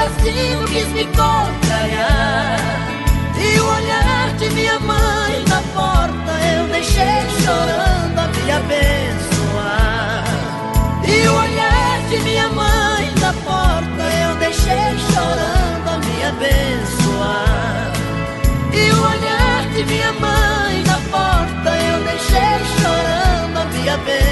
[0.00, 2.58] destino quis me contrariar.
[3.36, 10.24] E o olhar de minha mãe na porta eu deixei chorando a me abençoar.
[11.04, 15.69] E o olhar de minha mãe na porta eu deixei chorando
[16.30, 17.92] abençoar.
[18.72, 24.30] E o olhar de minha mãe na porta eu deixei chorando a me abençoar.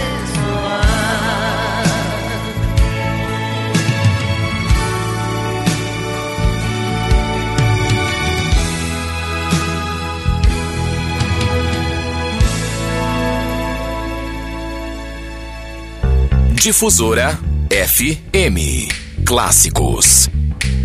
[16.54, 17.38] Difusora
[17.70, 18.88] FM.
[19.24, 20.30] Clássicos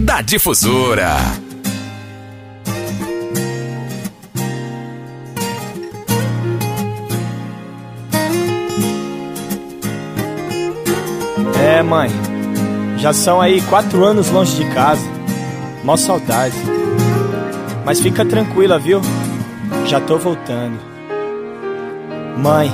[0.04, 1.16] da Difusora.
[11.58, 12.10] É, mãe.
[12.98, 15.02] Já são aí quatro anos longe de casa.
[15.86, 16.56] Mó saudade.
[17.86, 19.02] Mas fica tranquila, viu?
[19.86, 20.80] Já tô voltando.
[22.38, 22.70] Mãe,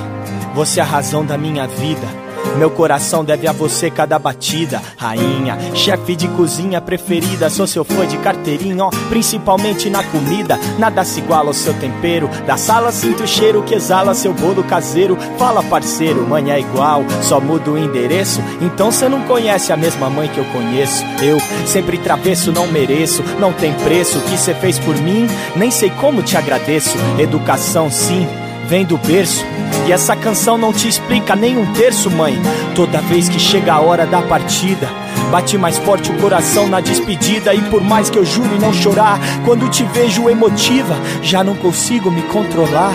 [0.54, 2.19] você é a razão da minha vida.
[2.56, 4.82] Meu coração deve a você cada batida.
[4.96, 7.48] Rainha, chefe de cozinha preferida.
[7.50, 10.58] Sou seu fã de carteirinha, ó, principalmente na comida.
[10.78, 12.28] Nada se iguala ao seu tempero.
[12.46, 15.16] Da sala sinto o cheiro que exala seu bolo caseiro.
[15.38, 18.40] Fala, parceiro, mãe é igual, só muda o endereço.
[18.60, 21.04] Então cê não conhece a mesma mãe que eu conheço.
[21.22, 24.18] Eu sempre travesso, não mereço, não tem preço.
[24.18, 26.96] O que cê fez por mim, nem sei como te agradeço.
[27.18, 28.26] Educação, sim
[28.70, 29.44] vem do berço.
[29.88, 32.40] E essa canção não te explica nem um terço, mãe.
[32.76, 34.88] Toda vez que chega a hora da partida,
[35.32, 37.52] bate mais forte o coração na despedida.
[37.52, 42.12] E por mais que eu jure não chorar, quando te vejo emotiva, já não consigo
[42.12, 42.94] me controlar.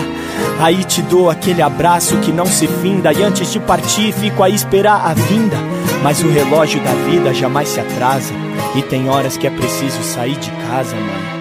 [0.58, 3.12] Aí te dou aquele abraço que não se finda.
[3.12, 5.58] E antes de partir, fico a esperar a vinda.
[6.02, 8.32] Mas o relógio da vida jamais se atrasa.
[8.74, 11.35] E tem horas que é preciso sair de casa, mãe.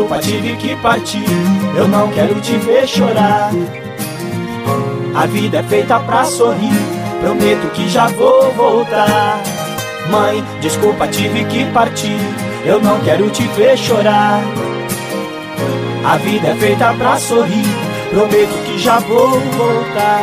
[0.00, 1.24] Desculpa, tive que partir.
[1.76, 3.50] Eu não quero te ver chorar.
[5.14, 6.72] A vida é feita pra sorrir.
[7.20, 9.42] Prometo que já vou voltar.
[10.10, 12.18] Mãe, desculpa, tive que partir.
[12.64, 14.40] Eu não quero te ver chorar.
[16.04, 17.66] A vida é feita pra sorrir.
[18.10, 20.22] Prometo que já vou voltar.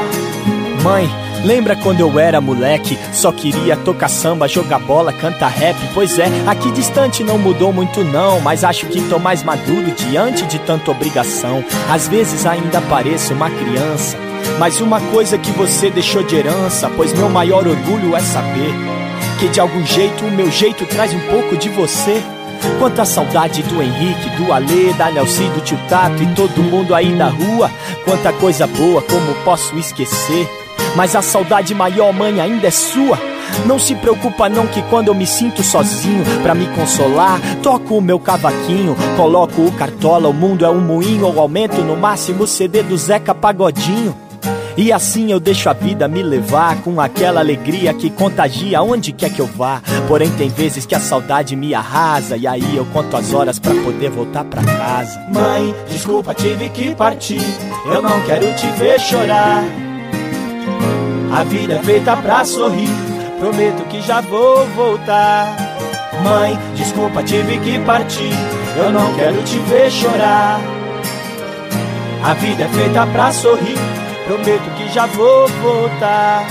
[0.84, 1.08] Mãe,
[1.48, 3.00] Lembra quando eu era moleque?
[3.14, 5.78] Só queria tocar samba, jogar bola, cantar rap.
[5.94, 8.42] Pois é, aqui distante não mudou muito não.
[8.42, 11.64] Mas acho que tô mais maduro diante de tanta obrigação.
[11.90, 14.18] Às vezes ainda pareço uma criança.
[14.60, 18.74] Mas uma coisa que você deixou de herança, pois meu maior orgulho é saber
[19.40, 22.22] que de algum jeito o meu jeito traz um pouco de você.
[22.78, 27.16] Quanta saudade do Henrique, do Alê, da Nelci, do tio Tato e todo mundo aí
[27.16, 27.72] na rua.
[28.04, 30.67] Quanta coisa boa, como posso esquecer?
[30.96, 33.18] Mas a saudade maior, mãe, ainda é sua.
[33.66, 38.02] Não se preocupa não que quando eu me sinto sozinho, pra me consolar, toco o
[38.02, 42.48] meu cavaquinho, coloco o cartola, o mundo é um moinho, ou aumento no máximo o
[42.48, 44.16] CD do Zeca Pagodinho.
[44.78, 49.32] E assim eu deixo a vida me levar com aquela alegria que contagia onde quer
[49.32, 49.82] que eu vá.
[50.08, 53.74] Porém tem vezes que a saudade me arrasa e aí eu conto as horas pra
[53.74, 55.20] poder voltar pra casa.
[55.34, 57.42] Mãe, desculpa, tive que partir.
[57.88, 59.64] Eu não quero te ver chorar.
[61.32, 62.90] A vida é feita pra sorrir.
[63.40, 65.56] Prometo que já vou voltar.
[66.24, 68.34] Mãe, desculpa, tive que partir.
[68.78, 70.60] Eu não quero te ver chorar.
[72.24, 73.78] A vida é feita pra sorrir.
[74.26, 76.48] Prometo que já vou voltar.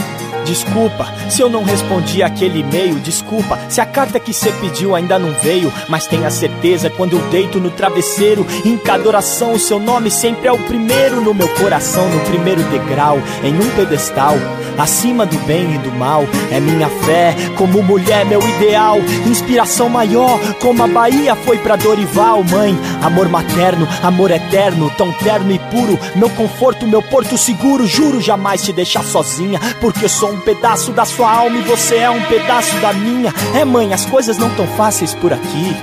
[0.47, 1.13] Desculpa.
[1.29, 3.59] Se eu não respondi aquele e-mail, desculpa.
[3.69, 7.61] Se a carta que você pediu ainda não veio, mas tenha certeza quando eu deito
[7.61, 12.09] no travesseiro, em cada oração o seu nome sempre é o primeiro no meu coração,
[12.09, 14.35] no primeiro degrau, em um pedestal,
[14.79, 16.25] acima do bem e do mal.
[16.51, 22.45] É minha fé, como mulher, meu ideal, inspiração maior, como a Bahia foi pra Dorival,
[22.45, 28.21] mãe, amor materno, amor eterno, tão terno e puro, meu conforto, meu porto seguro, juro
[28.21, 32.11] jamais te deixar sozinha, porque eu sou um pedaço da sua alma e você é
[32.11, 33.33] um pedaço da minha.
[33.55, 35.75] É, mãe, as coisas não tão fáceis por aqui.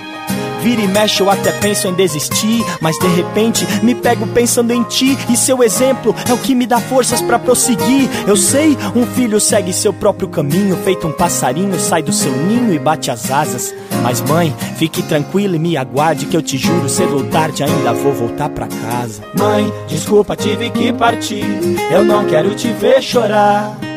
[0.64, 2.64] Vira e mexe, eu até penso em desistir.
[2.80, 5.18] Mas de repente me pego pensando em ti.
[5.30, 8.10] E seu exemplo é o que me dá forças para prosseguir.
[8.26, 10.78] Eu sei, um filho segue seu próprio caminho.
[10.78, 13.76] Feito um passarinho, sai do seu ninho e bate as asas.
[14.02, 16.28] Mas mãe, fique tranquila e me aguarde.
[16.28, 19.22] Que eu te juro, cedo ou tarde ainda vou voltar pra casa.
[19.38, 21.44] Mãe, desculpa, tive que partir.
[21.92, 23.93] Eu não quero te ver chorar.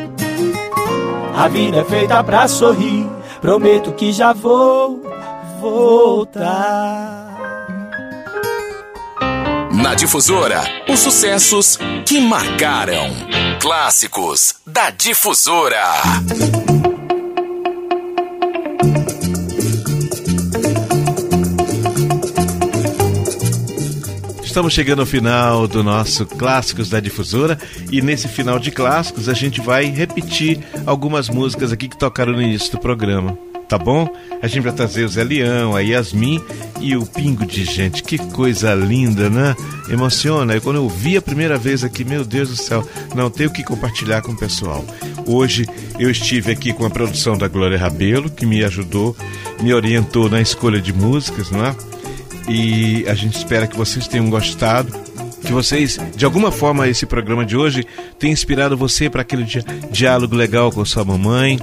[1.37, 3.07] A vida é feita pra sorrir.
[3.39, 5.03] Prometo que já vou
[5.61, 7.27] voltar.
[9.71, 11.77] Na Difusora, os sucessos
[12.07, 13.07] que marcaram.
[13.61, 15.85] Clássicos da Difusora.
[24.57, 27.59] Estamos chegando ao final do nosso Clássicos da Difusora
[27.91, 32.41] e nesse final de clássicos a gente vai repetir algumas músicas aqui que tocaram no
[32.41, 33.37] início do programa.
[33.69, 34.09] Tá bom?
[34.41, 36.41] A gente vai trazer o Zé Leão, a Yasmin
[36.81, 38.01] e o Pingo de Gente.
[38.01, 39.55] Que coisa linda, né?
[39.91, 40.57] Emociona.
[40.57, 43.53] E quando eu vi a primeira vez aqui, meu Deus do céu, não tenho o
[43.53, 44.83] que compartilhar com o pessoal.
[45.27, 45.67] Hoje
[45.99, 49.15] eu estive aqui com a produção da Glória Rabelo, que me ajudou,
[49.61, 51.75] me orientou na escolha de músicas, não é?
[52.47, 54.91] E a gente espera que vocês tenham gostado.
[55.41, 57.85] Que vocês, de alguma forma, esse programa de hoje
[58.17, 61.59] tenha inspirado você para aquele di diálogo legal com sua mamãe.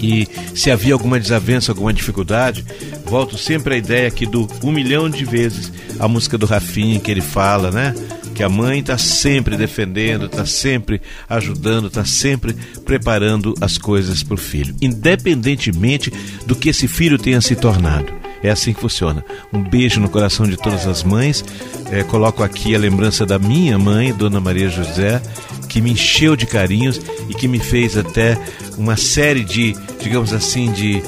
[0.00, 2.64] E se havia alguma desavença, alguma dificuldade,
[3.06, 7.10] volto sempre à ideia aqui do um milhão de vezes a música do Rafinha que
[7.10, 7.94] ele fala, né?
[8.34, 12.54] Que a mãe está sempre defendendo, está sempre ajudando, está sempre
[12.84, 16.12] preparando as coisas para o filho, independentemente
[16.44, 18.23] do que esse filho tenha se tornado.
[18.44, 19.24] É assim que funciona.
[19.50, 21.42] Um beijo no coração de todas as mães.
[21.90, 25.22] É, coloco aqui a lembrança da minha mãe, Dona Maria José,
[25.66, 28.38] que me encheu de carinhos e que me fez até
[28.76, 31.02] uma série de, digamos assim, de.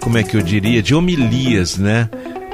[0.00, 0.82] Como é que eu diria?
[0.82, 2.08] De homilias, né?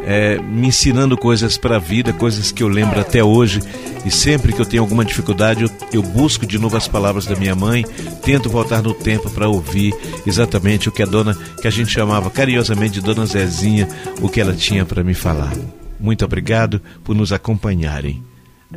[0.06, 3.60] É, me ensinando coisas para a vida, coisas que eu lembro até hoje.
[4.05, 7.35] E sempre que eu tenho alguma dificuldade, eu, eu busco de novo as palavras da
[7.35, 7.85] minha mãe,
[8.22, 9.94] tento voltar no tempo para ouvir
[10.26, 13.89] exatamente o que a dona, que a gente chamava carinhosamente de Dona Zezinha,
[14.20, 15.52] o que ela tinha para me falar.
[15.98, 18.22] Muito obrigado por nos acompanharem.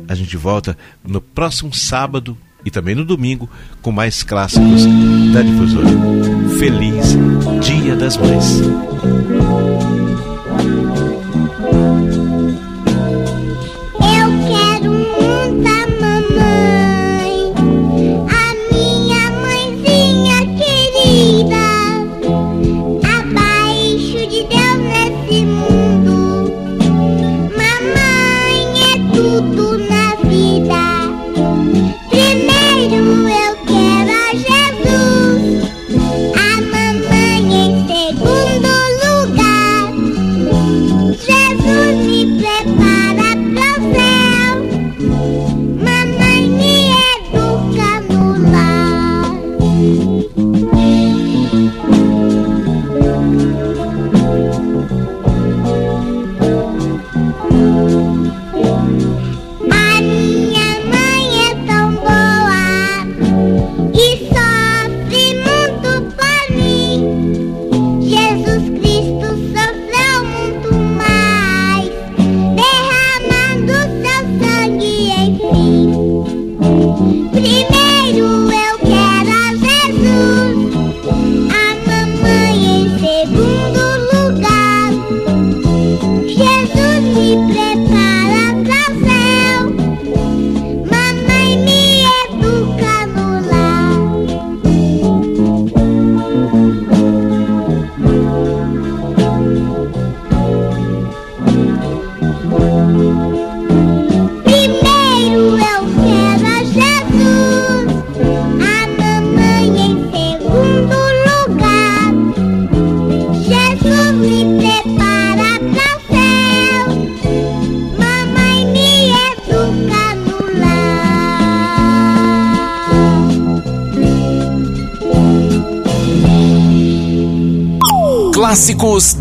[0.06, 3.48] A gente volta no próximo sábado e também no domingo
[3.82, 4.86] com mais clássicos
[5.32, 5.88] da difusora.
[6.58, 7.16] Feliz
[7.60, 8.62] Dia das Mães.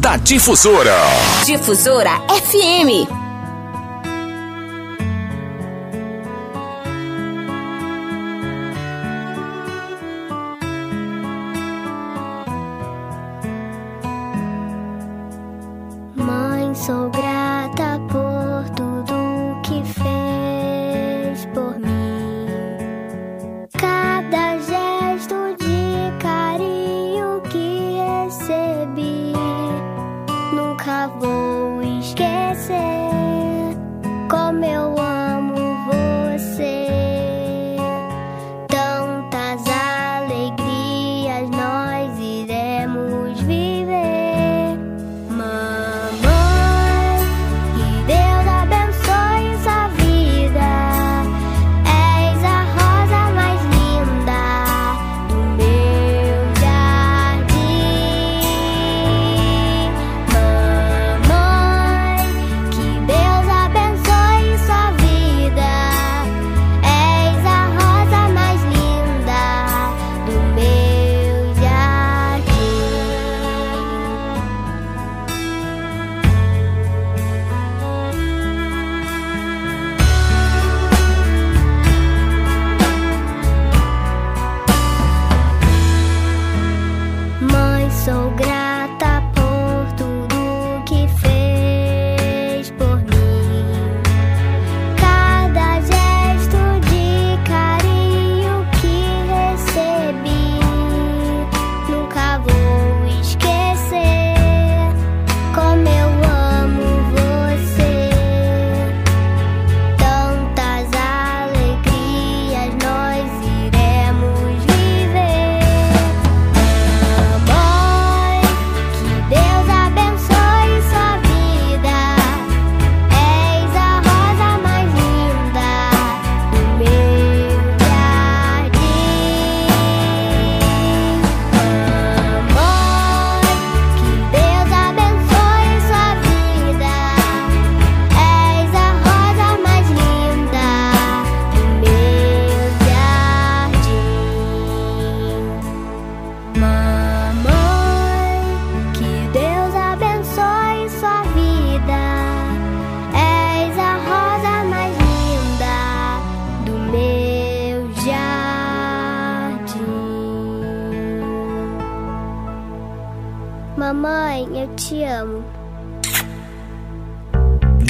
[0.07, 0.95] Da Difusora.
[1.45, 3.16] Difusora FM.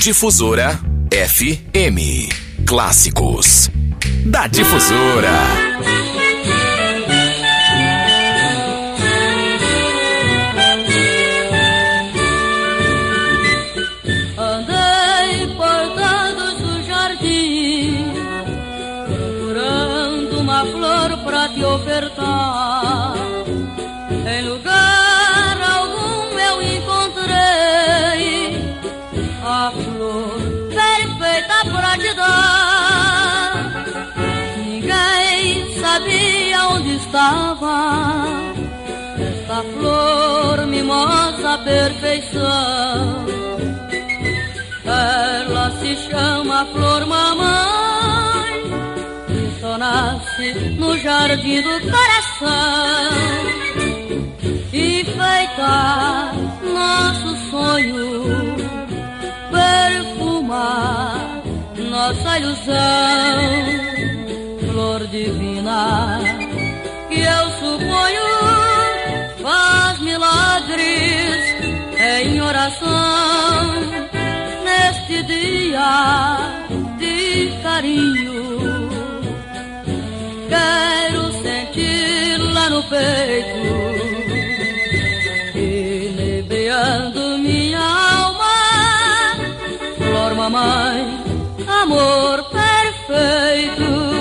[0.08, 0.80] Difusora
[1.12, 2.30] FM.
[2.66, 3.70] Clássicos
[4.26, 6.07] da Difusora.
[41.64, 43.26] Perfeição.
[44.86, 48.64] Ela se chama Flor Mamãe
[49.30, 53.18] e só nasce no jardim do coração.
[54.72, 56.32] E feita
[56.74, 58.56] nosso sonho
[59.52, 61.42] perfumar
[61.90, 62.78] nossa ilusão.
[64.72, 66.17] Flor divina
[77.00, 78.90] de carinho.
[80.50, 83.74] Quero sentir-la no peito,
[85.56, 88.58] inebriando minha alma.
[89.98, 90.32] Flor,
[91.84, 94.18] amor perfeito.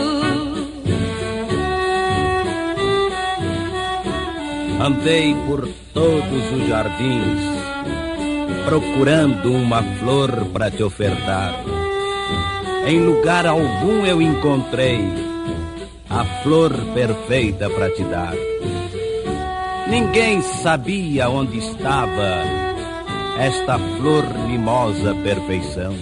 [4.79, 7.66] Andei por todos os jardins,
[8.67, 11.55] procurando uma flor para te ofertar.
[12.85, 15.01] Em lugar algum eu encontrei
[16.11, 18.35] a flor perfeita para te dar.
[19.89, 22.43] Ninguém sabia onde estava
[23.39, 25.95] esta flor mimosa perfeição.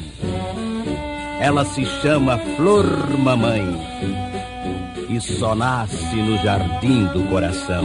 [1.41, 2.87] Ela se chama Flor
[3.19, 3.63] Mamãe
[5.11, 7.85] e só nasce no jardim do coração.